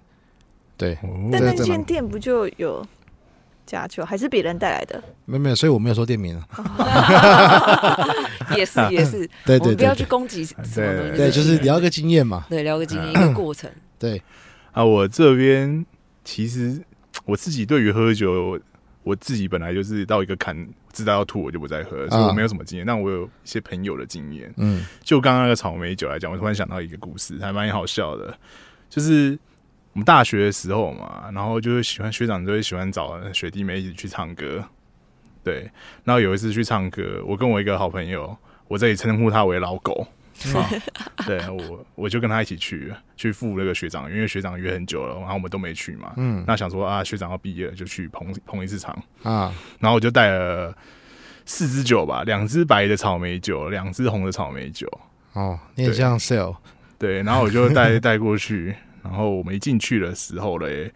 [0.77, 0.97] 对，
[1.31, 2.85] 但那间店不就有
[3.65, 5.01] 假酒，还是别人带来的？
[5.23, 6.45] 没有没有，所以我没有说店名啊。
[8.57, 11.17] 也 是也是，对 对，不要去攻击什么东西。
[11.17, 12.45] 对，就是聊个经验嘛。
[12.49, 13.71] 对，聊个经验一个过程。
[13.99, 14.21] 对
[14.71, 15.85] 啊，我这边
[16.23, 16.81] 其实
[17.25, 18.59] 我自己对于喝酒，
[19.03, 22.85] 我自己本来就是到一个坎，知道要吐我就不再喝，所以我没有什么经验。
[22.85, 24.53] 但我有一些朋友的经验。
[24.57, 28.37] 嗯，就刚刚那个草莓酒来讲，我突然想到一个故事，还蛮好笑的，
[28.89, 29.37] 就是。
[29.93, 34.61] 我们大学的时候嘛，然后就是喜欢学长，就会喜欢找学弟妹一起去唱歌。
[35.41, 35.71] 对，
[36.03, 40.05] 然后有一次去唱歌，我跟我一个好朋友，我这里称呼他为老狗。
[41.25, 46.13] 对我，我就跟他一起去，去赴那个学长，因为学长约很久了，然后我们都没去嘛。
[46.17, 49.53] 嗯，那想说啊，学长要毕业了，就去捧捧一次场啊。
[49.79, 50.75] 然后我就带了
[51.45, 54.87] 四支酒吧，两支白的草莓酒，两支红的草莓酒。
[55.33, 56.55] 哦，你也这样 sell？
[56.97, 58.75] 对，然后我就带 带过去。
[59.03, 60.91] 然后我们一进去的时候嘞，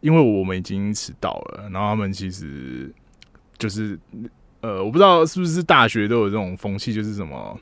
[0.00, 2.92] 因为我们已经迟到了，然后他们其实
[3.56, 3.98] 就是
[4.60, 7.58] 呃，我不知道是不是大学都有这种风气，就是什么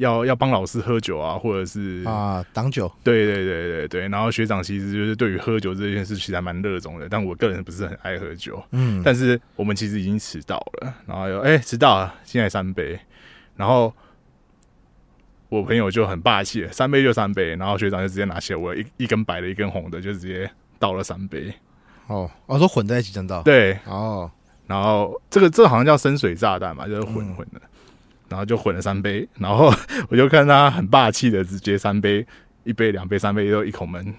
[0.00, 2.90] 要要帮老师喝酒啊，或者是啊挡酒。
[3.04, 4.08] 对对对对对。
[4.08, 8.62] 然后学长其实就是对于喝酒这件事其实还蛮热衷的，但我个人不是很爱喝酒。
[8.72, 9.02] 嗯。
[9.04, 12.98] 但是我们其实已经迟到了，然后又哎迟到了，现在三杯，
[13.56, 13.94] 然后。
[15.50, 21.52] 我朋友就很霸气，三杯就三杯，然后学长就直接拿起我一一根白的，一根红的，就直接倒了三杯。
[22.06, 23.42] 哦，我说混在一起真倒。
[23.42, 24.30] 对，哦，
[24.68, 27.60] 然后这个这个好像叫深水炸弹嘛，就是混混的，
[28.30, 29.70] 然后就混了三杯，然后
[30.08, 32.24] 我就看他很霸气的直接三杯，
[32.64, 34.14] 一杯两杯三杯都一口闷。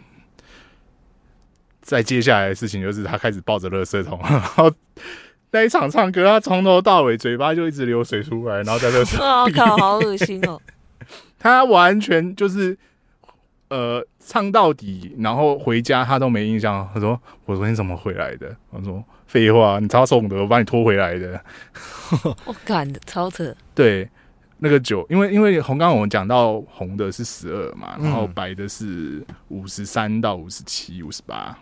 [1.82, 4.72] 再接下来的事情就是他开始抱着垃圾桶， 然后
[5.52, 9.18] 那一场唱歌，他从头到尾嘴巴就一直流水出来，然后在垃圾。
[9.20, 10.62] 我靠，好恶心哦！
[11.40, 12.78] 他完全就是
[13.70, 16.88] 呃唱到底，然后回家他都没印象。
[16.94, 21.42] 他说：“我昨天怎么回来的？”我说：“废话，你超送的，我把你拖回来的。
[22.46, 23.56] ”我干的超扯。
[23.74, 24.10] 对。
[24.64, 31.58] 那个酒，因为因为红刚刚我们讲到红的是十二嘛，然后白的是五十三到五十七、五十八，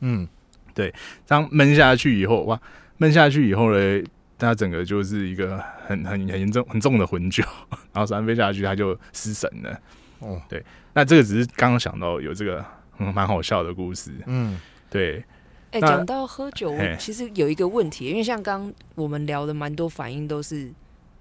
[0.00, 0.26] 嗯，
[0.72, 0.90] 对，
[1.26, 2.58] 这样闷下去以后，哇，
[2.96, 4.02] 闷下去以后呢，
[4.38, 7.44] 它整个就是一个很很很严重很重的混酒，
[7.92, 9.78] 然后三杯下去它就失神了。
[10.20, 12.64] 哦，对，那这个只是刚刚想到有这个
[12.96, 15.22] 蛮好笑的故事，嗯，对。
[15.72, 20.72] 哎，讲到喝酒，其实有一个问题，因为像刚我们聊的蛮多反应都是。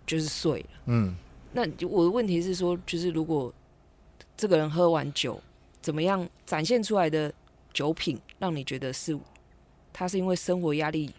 [0.04, 1.16] 就是睡了，嗯，
[1.54, 3.54] 那我的问题是说，就是如果
[4.36, 5.42] 这个人喝完酒，
[5.80, 7.32] 怎么样展现出来的
[7.72, 9.18] 酒品，让你觉得是
[9.94, 11.14] 他是因为生活压力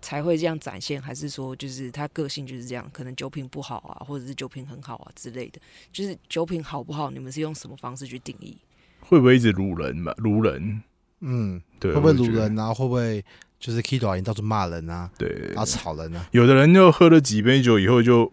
[0.00, 5.60] 才会这样展现，还是说就是他个性就是这样，可能酒品不好啊，或者是酒品很好啊之类的？
[5.92, 8.56] 就是酒品好不好，你们是用什么方式去定义？
[9.00, 10.14] 会不会一直撸人嘛？
[10.16, 10.82] 撸人，
[11.24, 12.72] 嗯，对，会不会撸人啊？
[12.72, 13.24] 会不会？
[13.60, 16.26] 就是 K 导演到处骂人啊，对，然后吵人啊。
[16.32, 18.30] 有的人就喝了几杯酒以后就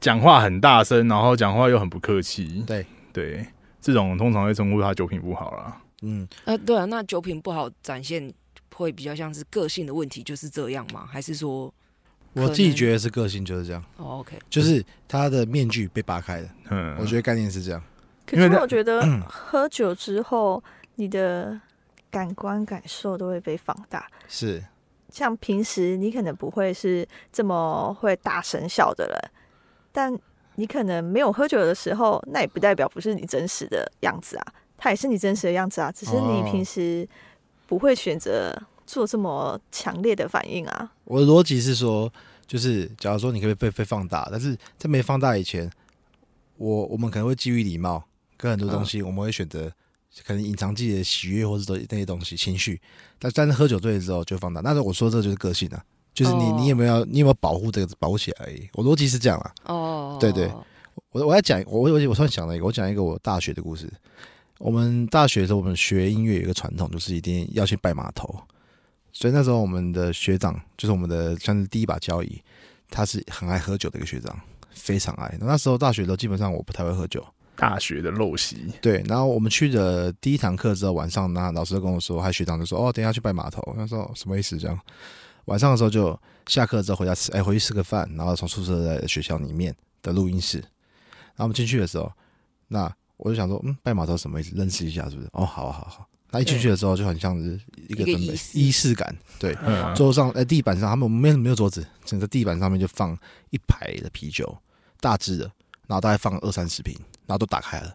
[0.00, 2.64] 讲话很大声，然后讲话又很不客气。
[2.66, 3.46] 对对，
[3.78, 5.82] 这种通常会称呼他酒品不好啦。
[6.00, 8.32] 嗯，呃，对啊，那酒品不好展现
[8.74, 11.06] 会比较像是个性的问题，就是这样吗？
[11.06, 11.70] 还是说，
[12.32, 13.84] 我自己觉得是个性就是这样。
[13.98, 16.48] 哦，OK，就是他的面具被扒开了。
[16.70, 17.82] 嗯，我觉得概念是这样。
[18.24, 20.62] 可是我觉得喝酒之后，
[20.96, 21.58] 你的。
[22.08, 24.64] 感官感受都会被放大，是
[25.10, 29.30] 像平时你可能不会是这么会大声笑的人，
[29.92, 30.18] 但
[30.54, 34.46] 你可能没有喝酒的时候，那也不代表不是你真实的样子啊，
[34.78, 37.06] 它也是你真实的样子啊，只是你平时
[37.66, 38.56] 不会选择
[38.86, 40.90] 做这么强烈的反应啊。
[41.04, 42.10] 我的逻辑是说，
[42.46, 45.70] 就是假如说你可以被被放大，但是在没放大以前，
[46.56, 48.04] 我我们可能会基于礼貌，
[48.38, 49.70] 跟很多东西我们会选择。
[50.24, 52.80] 可能隐藏自己的喜悦或者说那些东西情绪，
[53.18, 54.60] 但但是喝酒醉了之后就放大。
[54.60, 58.68] 那我说这就是个性啊，就是你你有没有你有没有保护这个保护起来而已。
[58.74, 59.54] 我逻辑是这样啊。
[59.64, 60.50] 哦，对对，
[61.12, 63.92] 我我要讲我我我突然想了一个，我讲一个我大学的故事。
[64.58, 68.34] 我们大学的时候，我们学音乐有一个传统，就是一定要去拜码头。
[69.12, 72.42] 所以那时候我们的学长就是我们的算是第一把交椅，
[72.90, 74.38] 他是很爱喝酒的一个学长，
[74.70, 75.36] 非常爱。
[75.40, 77.22] 那时候大学的时候，基本上我不太会喝酒。
[77.56, 79.02] 大学的陋习，对。
[79.08, 84.78] 然后我们去的第一堂课之后，晚上那老师就跟我说，还学长就说：“哦，等下去拜码头。”他说：“什么意思？”这样，
[85.46, 90.58] 晚上的时候就下课之后回家吃，哎，回去吃个饭，然后从宿舍在学校里面的录音室。
[90.58, 92.10] 然后我们进去的时候，
[92.68, 94.52] 那我就想说：“嗯，拜码头什么意思？
[94.54, 96.06] 认识一下是不是？”哦，好好好。
[96.32, 99.56] 那一进去的时候就很像是一个准备仪式感，对。
[99.94, 103.16] 桌上哎，地板上他们没有没有桌子，整个地板上面就放
[103.50, 104.56] 一排的啤酒，
[105.00, 105.44] 大致的，
[105.86, 106.98] 然后大概放二三十瓶。
[107.26, 107.94] 然后都打开了，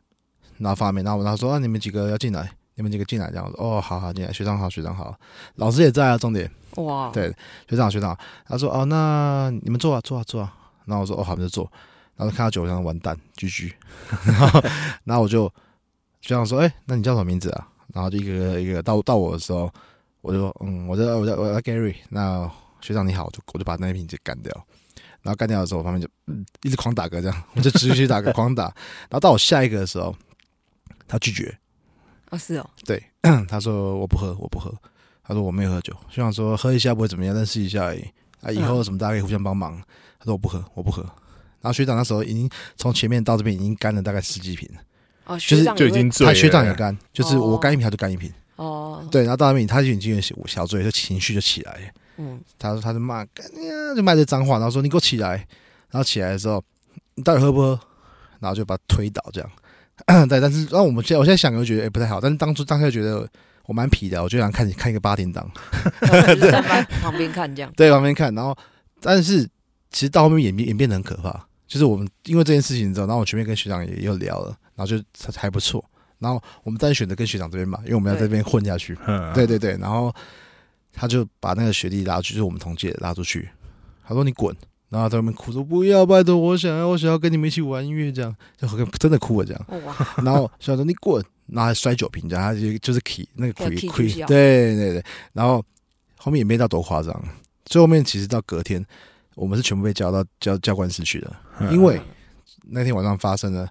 [0.57, 5.15] 然后发面，然后他说：“啊，你们几个要进来，你们几个进来。”这样子，哦，好好进来，学长好，学长好，
[5.55, 6.17] 老师也在啊。
[6.17, 7.33] 重点哇，对，
[7.69, 10.53] 学长学长，他说：“哦，那你们坐啊，坐啊，坐啊。”
[10.85, 11.71] 然后我说：“哦，好，就坐。”
[12.17, 13.73] 然后看到酒箱，完蛋，居居。
[14.25, 14.61] 然后，
[15.05, 15.47] 然后我就
[16.21, 19.71] 学长说：“哎，那你叫什么名字啊？”然后就一个一个到到我的时候，
[20.21, 24.65] 我就说：“嗯，我叫我叫我叫 Gary。”那学长你好，我就我就把那瓶子干掉。
[25.21, 28.63] 然后干掉的时候，我旁边就嗯一直狂打嗝，这样 我就持续打嗝，狂打。
[28.63, 30.15] 然后到我下一个的时候，
[31.07, 31.57] 他拒绝。
[32.29, 32.69] 啊，是哦。
[32.85, 33.03] 对，
[33.47, 34.73] 他说我不喝，我不喝。
[35.23, 38.03] 他说我没有喝酒，就想说喝一下不会怎么样，认识一下而已。
[38.41, 39.81] 啊，以后什么大家可以互相帮忙。
[40.19, 41.03] 他说我不喝，我不喝。
[41.61, 44.81] 然后学长那时候已经从前面到这边已经干了大概十几瓶了。
[45.25, 48.33] 哦，学长就已经他学长也干，就是我干一瓶他就干一瓶。
[48.55, 49.07] 哦。
[49.11, 51.93] 对，然后到那边他就已经有小醉，就情绪就起来。
[52.17, 53.25] 嗯，他说他就骂，
[53.95, 55.35] 就骂这脏话，然后说你给我起来，
[55.89, 56.63] 然后起来的时候，
[57.15, 57.79] 你到底喝不喝？
[58.39, 59.49] 然后就把他推倒这样。
[60.27, 63.27] 对， 但是让我们现在我现在想又觉得哎不太好，但是当初当下觉得
[63.65, 65.47] 我蛮皮的，我就想看你看一个八点档，
[65.99, 66.51] 对
[67.01, 67.71] 旁边看这样。
[67.77, 68.57] 对，旁边看，然后
[68.99, 69.43] 但是
[69.91, 74.99] 其实到后面演变演变得很可怕，就是我们因为这件事情之后，然后我前面跟学长也又聊了，然后就
[75.35, 75.83] 还不错，
[76.17, 78.97] 然后我们再选择跟学长这边嘛，因为我们要在这边混下去。
[79.35, 80.13] 对对对，然后。
[80.93, 83.49] 他就把那个学弟拉出去，就是我们同届拉出去。
[84.03, 84.55] 他说：“你滚！”
[84.89, 88.67] 然后在外面哭说：“不要，拜托，我想要，我想要跟你们一起玩音乐。”这样就
[88.99, 89.65] 真的哭了这样。
[90.23, 95.03] 然后说：“你滚！”然后还摔酒瓶，这样他就就是 key 那个 key key，对对对。
[95.33, 95.63] 然后
[96.17, 97.23] 后面也没到多夸张。
[97.65, 98.85] 最后面其实到隔天，
[99.35, 101.33] 我们是全部被叫到教教官室去的，
[101.71, 102.01] 因为
[102.63, 103.67] 那天晚上发生了，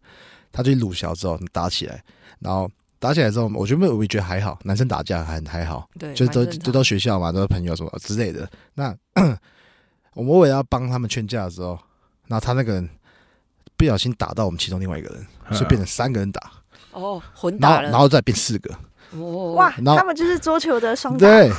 [0.50, 2.02] 他就鲁小之后打起来，
[2.38, 2.70] 然后
[3.01, 8.49] 打起来之后，我觉得我觉得还好，男生打架还还好，对，就都都到学校嘛，都是朋友什么之类的。
[8.75, 8.95] 那
[10.15, 11.79] 我们为了要帮他们劝架的时候，
[12.29, 12.89] 那他那个人
[13.77, 16.53] 不小心打到我们其中另外一个人，所以变成三个人打。
[16.93, 18.75] 哦，混打然后再变四个。
[19.55, 21.27] 哇，他们就是桌球的双打。
[21.27, 21.51] 对，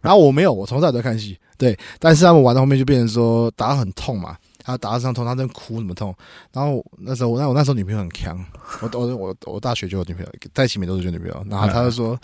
[0.00, 1.38] 然后我没有，我从小都看戏。
[1.56, 4.36] 对，但是他们玩到后面就变成说打很痛嘛，
[4.70, 6.14] 他打到上痛，他在哭什么痛。
[6.52, 8.38] 然后那时候我那我那时候女朋友很强，
[8.80, 11.46] 我我我我大学就有女朋友，在一起没都是女朋友。
[11.48, 12.18] 然后他就说，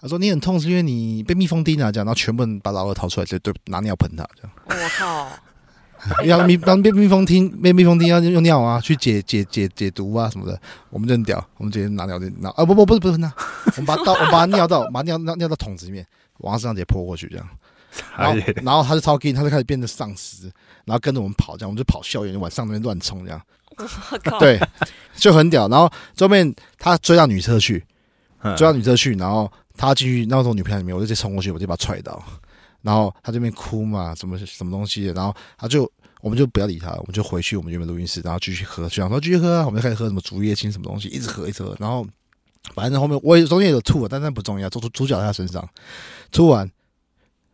[0.00, 4.52] 他说你很痛是因为你被蜜蜂叮了这样，然后全部人把老二掏出来就对拿尿喷他这样。
[4.66, 5.28] 我靠！
[6.26, 10.60] 要蜜当被蜜蜂叮被蜜蜂叮要用尿啊去解解解解毒啊什么的，
[10.90, 13.32] 我们就很屌，我们直接拿尿就拿啊不不不是不是那，
[13.76, 16.04] 我们把刀我们把尿到把尿尿尿到桶子里面，
[16.38, 17.48] 往他身上直接泼过去这样。
[18.16, 20.44] 然后，然后他就超 king，他就开始变成丧尸，
[20.84, 23.40] 然后跟着我们跑，这样我们就跑校园，晚上那边乱冲，这样。
[24.38, 24.60] 对，
[25.16, 25.66] 就很屌。
[25.68, 27.84] 然后后面他追到女厕去，
[28.56, 32.22] 追到女厕去，然后他进去那时候女朋友里面，我就直接冲过去，我就把他踹倒。
[32.82, 41.74] 然后他这边哭嘛，什么什么东西的，然后他就我们就不要理他，我们就回去我们原本录音室，然后继续喝，就想说继续喝啊，我们就开始喝什么竹叶青什么东西，一直喝一直喝。
[41.78, 42.06] 然后
[42.74, 45.66] 反正后面我也中间有吐，但那不重要，主主角在他身上，
[46.30, 46.70] 吐完。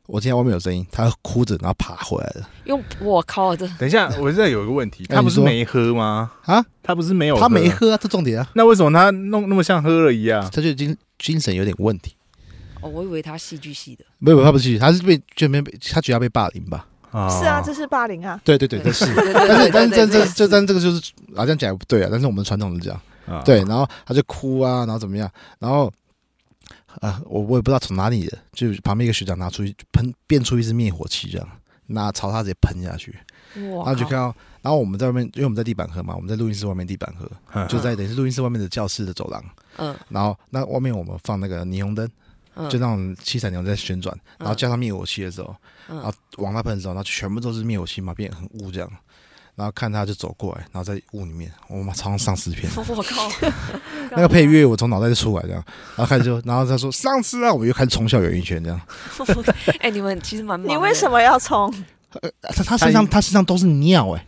[0.09, 2.49] 我听到外面有声音，他哭着，然后爬回来了。
[2.65, 3.55] 用我靠！
[3.55, 6.33] 这等一下，我这有一个问题，他不是没喝吗？
[6.47, 8.49] 啊，他不是没有，他没喝啊，这重点啊。
[8.55, 10.43] 那为什么他弄那么像喝了一样？
[10.51, 12.17] 他就精精神有点问题。
[12.81, 16.87] 哦，我以为他戏剧系的，没有，他不是戏剧，他是被就没被他觉得被霸凌吧？
[17.11, 18.41] 啊，是啊，这是霸凌啊。
[18.43, 19.05] 对对对，这是。
[19.15, 22.09] 但是但是这这这但这个就是好像讲也不对啊。
[22.11, 25.93] 但是我们传统是这样，对，然后他就哭啊，然后怎么样，然后。
[27.01, 31.49] 啊，我我也不知道从哪里的，就旁边一个学长拿出一喷变出一支灭火器，这样
[31.87, 33.17] 那朝他直接喷下去，
[33.55, 39.43] 然后就看到，然后我们在外面，因为我们在地板喝嘛，我们在录音室外面地板喝，就在等于是录音室外面的教室的走廊，
[39.77, 42.07] 嗯，然后那外面我们放那个霓虹灯，
[42.69, 45.55] 就那种七彩霓虹在旋转，然后加上灭火器的时候，
[45.87, 48.91] 然后往那喷的时候，然后全部都是灭火器嘛，变很雾这样。
[49.59, 52.71] 然后看他就走过来，然后在雾里面，我妈常常丧尸片。
[52.79, 53.29] 我靠！
[54.13, 55.61] 那个配乐我从脑袋就出来这样，
[55.97, 58.81] 然后开始就，然后他说上尸啊，我们又开始冲校园一圈这样。
[59.83, 60.63] 哎，你们其实蛮……
[60.63, 61.75] 你为什么要冲？
[62.41, 64.25] 他他身上他身上都是尿哎。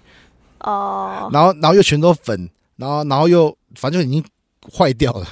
[0.63, 1.31] 哦。
[1.33, 4.25] 然后然后又全都粉，然后然后又反正就已经
[4.77, 5.25] 坏掉了，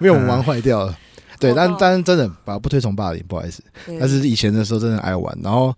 [0.00, 0.98] 被我们玩坏掉了。
[1.38, 3.62] 对，但但真的把不推崇霸凌，不好意思。
[4.00, 5.72] 但是以前的时候真的爱玩，然后。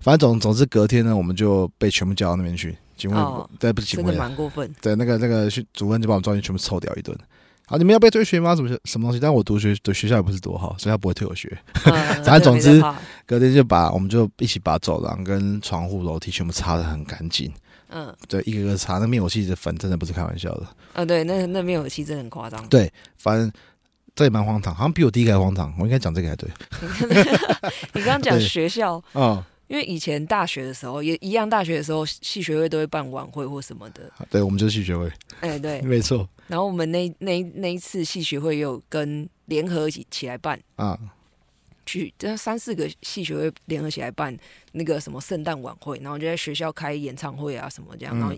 [0.00, 2.76] 反正总总之隔天呢，我们就被全部叫到那边去。
[2.96, 4.70] 警卫对不是警卫，蛮过分。
[4.82, 7.16] 对，那个那个主任就把我们抓进去，全部臭掉一顿。
[7.64, 8.54] 啊，你们要被退学吗？
[8.54, 9.18] 什么什么东西？
[9.18, 11.56] 但我读学的学校也不是多好，所以他不会退我学。
[11.82, 12.82] 反正总之
[13.24, 17.50] 隔天就把我们就一起把走廊跟窗户楼梯全部擦的很干净。
[17.88, 18.98] 嗯，对，一个个擦。
[18.98, 20.66] 那灭火器的粉真的不是开玩笑的。
[20.92, 22.62] 嗯，对，那那灭火器真的很夸张。
[22.68, 23.50] 对，反正
[24.14, 25.72] 这也蛮荒唐，好像比我第一个还荒唐。
[25.78, 26.50] 我应该讲这个才对。
[27.94, 29.46] 你刚刚讲学校啊。
[29.70, 34.12] 因为以前大学的时候也一样，大学的时候系学会都会办晚会或什么的。
[34.28, 35.08] 对，我们就是系学会。
[35.38, 36.28] 哎，对， 没错。
[36.48, 40.98] 然后我们那那那一次系学会有跟联合起起来办啊，
[41.86, 44.36] 去这三四个系学会联合起来办
[44.72, 48.18] 那个什么圣诞晚会，然后就在学校开演唱会啊什么这样。
[48.18, 48.34] 然后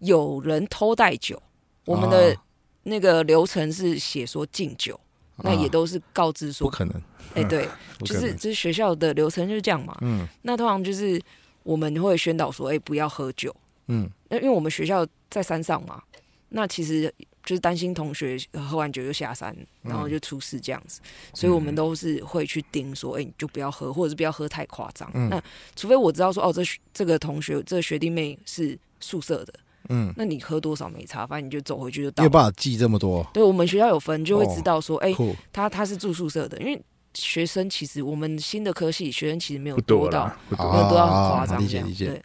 [0.00, 1.42] 有人偷带酒，
[1.86, 2.36] 我们的
[2.82, 5.00] 那个流程是写说敬酒，
[5.42, 7.02] 那也都是告知说不可能。
[7.34, 7.68] 哎，对，
[8.00, 9.96] 就是就是学校的流程就是这样嘛。
[10.00, 11.20] 嗯，那通常就是
[11.62, 13.54] 我们会宣导说，哎，不要喝酒。
[13.86, 16.02] 嗯，那因为我们学校在山上嘛，
[16.48, 17.12] 那其实
[17.44, 21.00] 就是担心同学喝完酒就下山，然后就出事这样子，
[21.34, 25.10] 所以我们都是会去盯说，哎，你就不要喝，或者是不要喝太夸张。
[25.28, 25.42] 那
[25.74, 29.54] 除非我知道说，哦，这这个同学，这个学弟妹是宿舍的，
[29.88, 32.22] 嗯，那你喝多少没差，反正你就走回去就到。
[32.22, 33.26] 有办法记这么多？
[33.32, 35.12] 对，我们学校有分，就会知道说，哎，
[35.52, 36.80] 他他是住宿舍的，因为。
[37.14, 42.06] 学生其实我们新的科系学生其实没有多到，没有多到很夸张理解理解。
[42.06, 42.22] 对。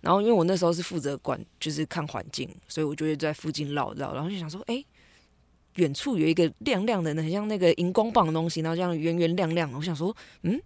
[0.00, 4.82] 然后因为我那时候是负责管，就是看环境，所以我就会在附近绕绕，然后就想说，哎，
[5.74, 9.76] 远处有一个亮亮的，很像那个荧光棒的东西，然后这样圆圆亮亮的。
[9.76, 10.58] 我想说，嗯，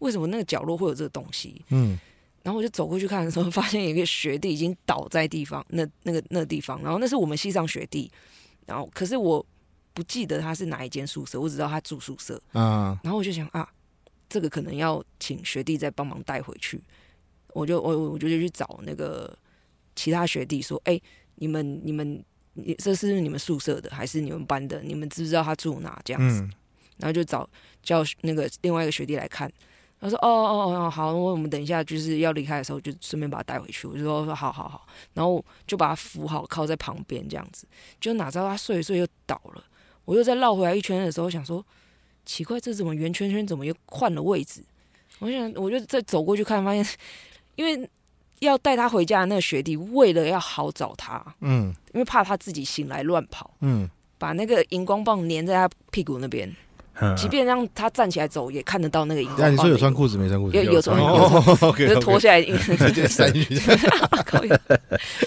[0.00, 1.64] 为什么那个角落会有这个东西？
[1.70, 1.98] 嗯。
[2.42, 8.10] 然后我就走过去看的时候，发现有一个学弟已经倒在地方，那那个那地方，然后那是我们系上学弟，
[8.66, 9.44] 然后可是我。
[9.94, 12.40] 不记得他是哪一间宿舍，我只知道他住宿舍。
[12.54, 13.68] 嗯，然后我就想啊，
[14.26, 16.82] 这个可能要请学弟再帮忙带回去。
[17.48, 19.36] 我就我我就去找那个
[19.94, 20.98] 其他学弟说，哎，
[21.34, 22.24] 你们你们
[22.54, 24.80] 你这是你们宿舍的还是你们班的？
[24.80, 26.00] 你们知不知道他住哪？
[26.06, 26.40] 这样子，
[26.96, 27.46] 然后就找
[27.82, 29.52] 叫那个另外一个学弟来看。
[30.02, 33.86] 他说，哦哦哦，好，我我们等一下就是要离开的时候，就顺便把他带回去。
[33.86, 34.84] 我就说说好好好，
[35.14, 37.68] 然后就把他扶好，靠在旁边这样子。
[38.00, 39.62] 就哪知道他睡一睡又倒了。
[40.04, 41.64] 我又再绕回来一圈的时候，想说
[42.26, 44.60] 奇怪，这怎么圆圈圈怎么又换了位置？
[45.20, 46.84] 我想，我就再走过去看，发现
[47.54, 47.88] 因为
[48.40, 53.88] 要带他回家的那个学弟，为了要好找他，嗯，因为怕他自己醒来乱跑，嗯，
[54.18, 56.52] 把那个荧光棒粘在他屁股那边。
[57.16, 59.40] 即便让他站起来走，也看得到那个荧光。
[59.40, 60.56] 那你说有穿裤子没穿裤子？
[60.56, 60.96] 有有穿，
[61.88, 63.58] 就脱下来直接塞进去。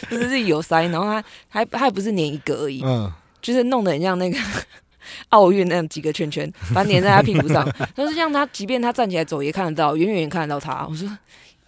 [0.09, 3.11] 就是有塞，然后他还还不是粘一个而已，嗯，
[3.41, 4.37] 就是弄得很像那个
[5.29, 7.67] 奥运那样几个圈圈，把它粘在他屁股上。
[7.95, 10.85] 但是让他，即便他站起来走，也看得到，远远看得到他。
[10.89, 11.09] 我说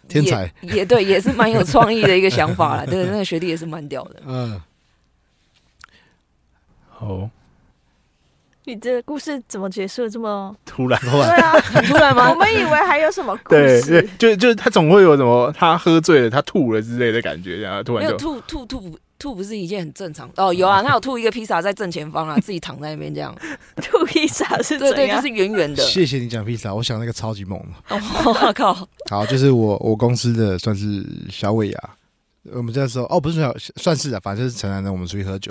[0.07, 2.85] 天才，也对，也是蛮有创意的一个想法了。
[2.85, 4.21] 对，那个学弟也是蛮屌的。
[4.25, 4.61] 嗯，
[6.89, 7.29] 好。
[8.67, 10.99] 你这故事怎么结束的这么 突然？
[10.99, 12.29] 对啊，很突然吗？
[12.29, 13.81] 我们以为还有什么故事？
[13.81, 20.53] 对对，就就他总会有什么他喝醉了，他吐了之类的感觉，然后突然没有吐吐吐吐不是一件很正常哦。
[20.53, 23.33] 有啊，他有吐一个披萨在正前方啊， 自己躺在那边这样
[23.77, 25.81] 吐披萨是对对，就是圆圆的。
[25.81, 27.95] 谢谢你讲披萨，我想那个超级猛的。
[28.25, 28.73] 我靠！
[29.09, 31.79] 好，就是我我公司的算是小尾牙，
[32.51, 35.49] 我们这时候哦不是小算是的，反正就是成年人我们出去喝酒，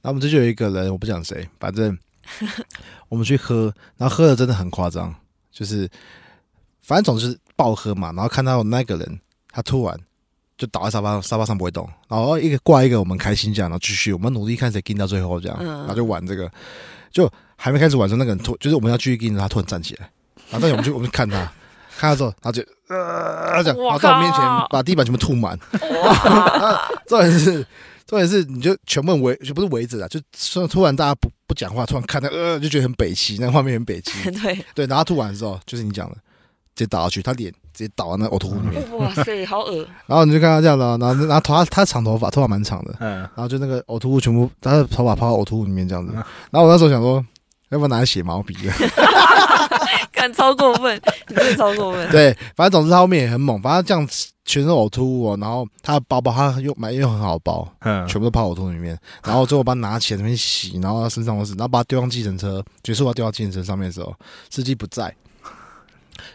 [0.00, 1.98] 然后我们这就有一个人，我不讲谁，反正。
[3.08, 5.14] 我们去喝，然后喝的真的很夸张，
[5.52, 5.88] 就是
[6.82, 8.12] 反正总是暴喝嘛。
[8.12, 9.20] 然后看到那个人，
[9.50, 9.98] 他突然
[10.56, 16.50] 就倒在沙发沙发上不会动，然后一个挂一个，我们开心这样，然后继续我们努力看谁跟到最后这样，然后就玩这个，
[17.10, 20.10] 就还没开始玩时候，那个人突就是我们要继续跟，他突然站起来，
[20.50, 21.36] 然后我们就我们就看他，
[21.96, 25.58] 看他之后，然后就呃这样，然后在我面前把地板全部吐满，
[27.06, 27.66] 重点是。
[28.06, 30.20] 重点是，你就全部围，就不是围着啊，就
[30.68, 34.30] 突然大家不不讲话，突然看到呃，就觉得很北齐，那画面很北齐。
[34.40, 36.14] 对对，然后吐完的时候，就是你讲的，
[36.74, 38.98] 直接倒下去，他脸直接倒到那呕吐物里面。
[38.98, 39.86] 哇塞，好恶！
[40.06, 46.12] 然后你就看他这样的，然后然后头他他长头发，头发蛮长的，嗯，然后就那个呕吐物全部，他的头发泡到呕吐物里面这样子。
[46.12, 47.24] 然后我那时候想说，
[47.70, 48.54] 要不要拿来写毛笔？
[50.12, 52.10] 敢超过分，真的超过分。
[52.10, 54.06] 对，反正总之他后面也很猛，反正这样
[54.44, 64.14] 全身呕吐物，哦然后他的包包他又买又很好的包，嗯，全部都泡呕吐里面，然后最后把他拿起来那边洗，然后他身上都是，然后把他丢上计程车，结束把他丢到计程车上面的时候，
[64.50, 65.14] 司机不在。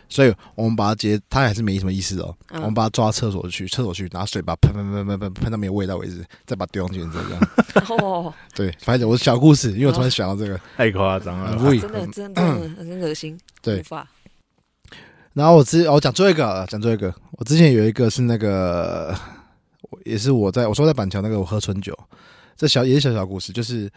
[0.08, 2.36] 所以我们把它接，它还是没什么意思哦。
[2.54, 8.00] 我们把它抓到厕所去，厕所去拿水把喷喷喷喷喷喷到没有味道为止，再把它丢进去，这样。
[8.00, 13.38] 哦， 对，反正我是小故事，因为我突然想到这个，太夸张了，真的真的很恶心。
[13.62, 13.84] 对，
[15.34, 19.16] 然后我之我讲最后一个，讲最后一个，我之前有一个是那个，
[20.06, 21.98] 也是我在我说在板桥那个我喝春酒，
[22.58, 23.90] 这小也是小小故事，就是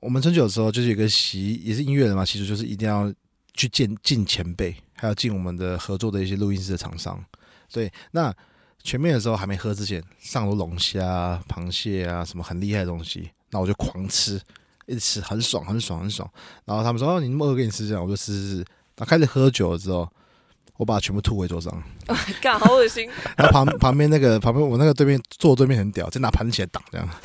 [0.00, 3.12] 我们春酒的时候，就是有个习，也是音乐人嘛，习俗就是一定要
[3.56, 4.76] 去见见前辈。
[4.98, 7.22] 还有进我们的合作的一些录音室的厂商，
[7.68, 8.34] 所以，那
[8.82, 14.40] 前面的时候还没喝之前，上了龙虾、螃蟹啊，什么很厉害的东西，那我就狂吃，
[14.86, 16.26] 一直吃，很爽，很爽，很爽。
[16.64, 18.56] 然后他们说：“哦，你那么饿，给你吃这样。”我就吃吃吃。
[18.56, 20.10] 然后开始喝酒了之后，
[20.76, 21.72] 我把它全部吐回桌上，
[22.40, 23.08] 干，好恶心。
[23.36, 27.08] 然后旁旁边那个旁边我那个对面坐对面很屌，就拿盘子起来挡这样。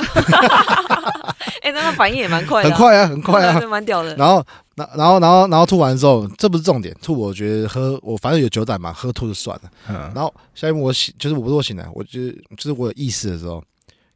[1.61, 4.15] 哎，那他反应也蛮快，很快啊，很快啊，蛮屌的。
[4.15, 4.43] 然后，
[4.75, 9.69] 然然后，然后，然后吐完之后，这不是重点，吐我觉得喝我反正有酒胆嘛，喝吐就算了。
[9.87, 10.11] 嗯。
[10.15, 13.63] 然后下一幕我醒，就是我不是我醒来，我就是就是我有意识的时候，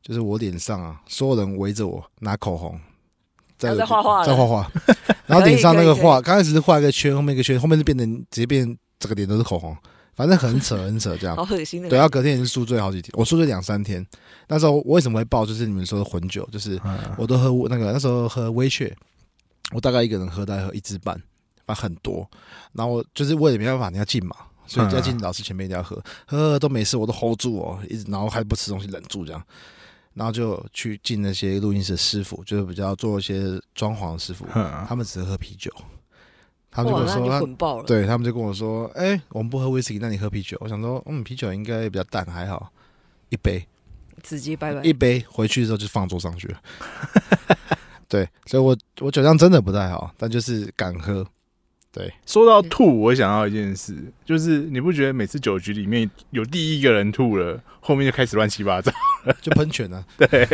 [0.01, 2.79] 就是我脸上啊，所有人围着我拿口红，
[3.59, 4.71] 在画画，在画画。
[5.27, 9.75] 然后脸上那个画，刚开始是画一个圈，后面一个圈，后面就变成直接变整个脸都是口红。
[10.15, 11.35] 反正很扯， 很扯，这样。
[11.35, 11.89] 好恶心的。
[11.89, 14.05] 对，要隔天也是宿醉好几天，我宿醉两三天。
[14.47, 15.45] 那时候我为什么会爆？
[15.45, 16.79] 就是你们说的混酒，就是
[17.17, 18.95] 我都喝那个那时候喝微雀，
[19.73, 21.21] 我大概一个人喝大概喝一支半，
[21.65, 22.25] 反正很多。
[22.71, 29.43] 然后就是我也没办法，你要进嘛，所以要进老师前面一定要喝，喝喝都没事，我都 hold 住哦，一直然后还不吃东西，忍住这样，
[30.13, 34.45] 然后就去进那些录音室师傅，就是比较做一些装潢的师傅，
[34.87, 35.69] 他们只是喝啤酒。
[36.75, 40.57] 他们就跟我说，对他们就跟我说，哎，我们不喝威士忌，那你喝啤酒。
[40.59, 42.69] 我想说，嗯，啤酒应该比较淡，还好，
[43.29, 43.65] 一杯，
[44.21, 46.59] 直接拜拜，一杯回去之后就放桌上去了。
[48.09, 51.25] 对，所以我我酒量真的不太好，但就是敢喝。
[51.93, 53.95] 对，说到吐，我想到一件事，
[54.25, 58.91] 就是你不觉得每次酒局里面有第一个人吐了，后面就开始乱七八糟，
[59.41, 60.05] 就喷泉了。
[60.17, 60.45] 对，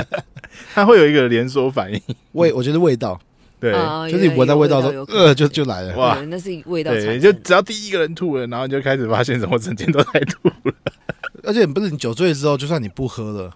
[0.72, 2.00] 它会有一个连锁反应。
[2.32, 3.20] 味，我觉得味道。
[3.60, 3.72] 对，
[4.10, 6.20] 就是你闻到味道都呃，就就来了哇！
[6.28, 6.92] 那是味道。
[6.92, 10.74] 对，就只要第一个人吐了，然后你就开始发现，怎么整天都在吐了。
[11.44, 13.50] 而且不是你酒醉之后，就算你不喝了，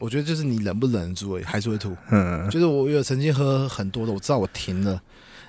[0.00, 1.96] 我觉得就是你忍不忍得住，还是会吐。
[2.10, 5.00] 嗯， 就是我有曾经喝很多的，我知道我停了，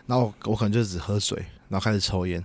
[0.05, 1.37] 然后我可能就只喝水，
[1.69, 2.43] 然后开始抽烟，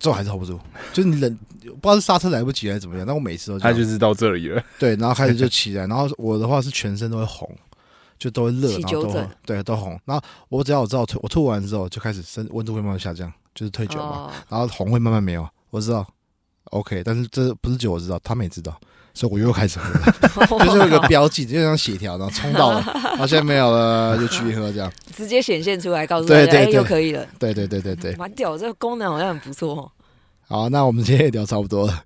[0.00, 0.58] 最后还是 hold 不住。
[0.92, 4.62] 就是你忍，不知道是刹车来不及还是怎么样，但我每次都他就是到这里了。
[4.78, 7.48] 对，然后开始就 起来，然后我的话是全身都会红。
[8.18, 9.98] 就都会热，然后都对都红。
[10.04, 14.30] 然后我只要我知道我吐完之后就开始身温度会慢慢下降，就是退酒嘛。
[14.48, 16.06] 然后红会慢慢没有，我知道。
[16.70, 18.74] OK，但是这不是酒，我知道，他们也知道，
[19.12, 27.24] 所以我又开始喝， 就是有个标记，就像血条，然后冲到了， 然后现在没有了，就继续喝这样，直接显现出来，告诉大家，哎，又可以了。
[27.38, 29.92] 对对对对对，蛮屌，这个功能好像很不错。
[30.48, 32.02] 好，那我们今天也聊差不多了。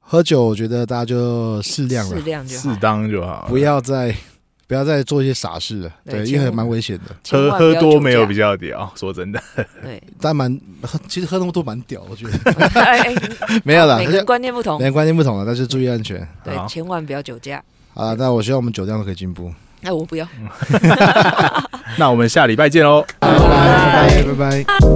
[0.00, 4.16] 喝酒，我觉得大家就适量了，适量就适当就好，不要再。
[4.70, 5.90] 不要再做一些傻事了。
[6.08, 7.06] 对因为蛮危险的。
[7.28, 9.42] 喝喝多没有比较屌 说真的。
[9.82, 10.00] 对。
[10.20, 10.56] 但蛮
[11.08, 12.32] 其实喝那么多蛮屌我觉得。
[13.66, 14.80] 没有啦每天观念不同。
[14.80, 16.24] 每观念不同了但是注意安全。
[16.44, 17.60] 对千万不要酒驾。
[17.94, 19.52] 啊那我希望我们酒量都可以进步。
[19.80, 20.24] 那我不要。
[21.98, 23.04] 那我们下礼拜见喽。
[23.18, 24.90] 拜拜拜拜拜。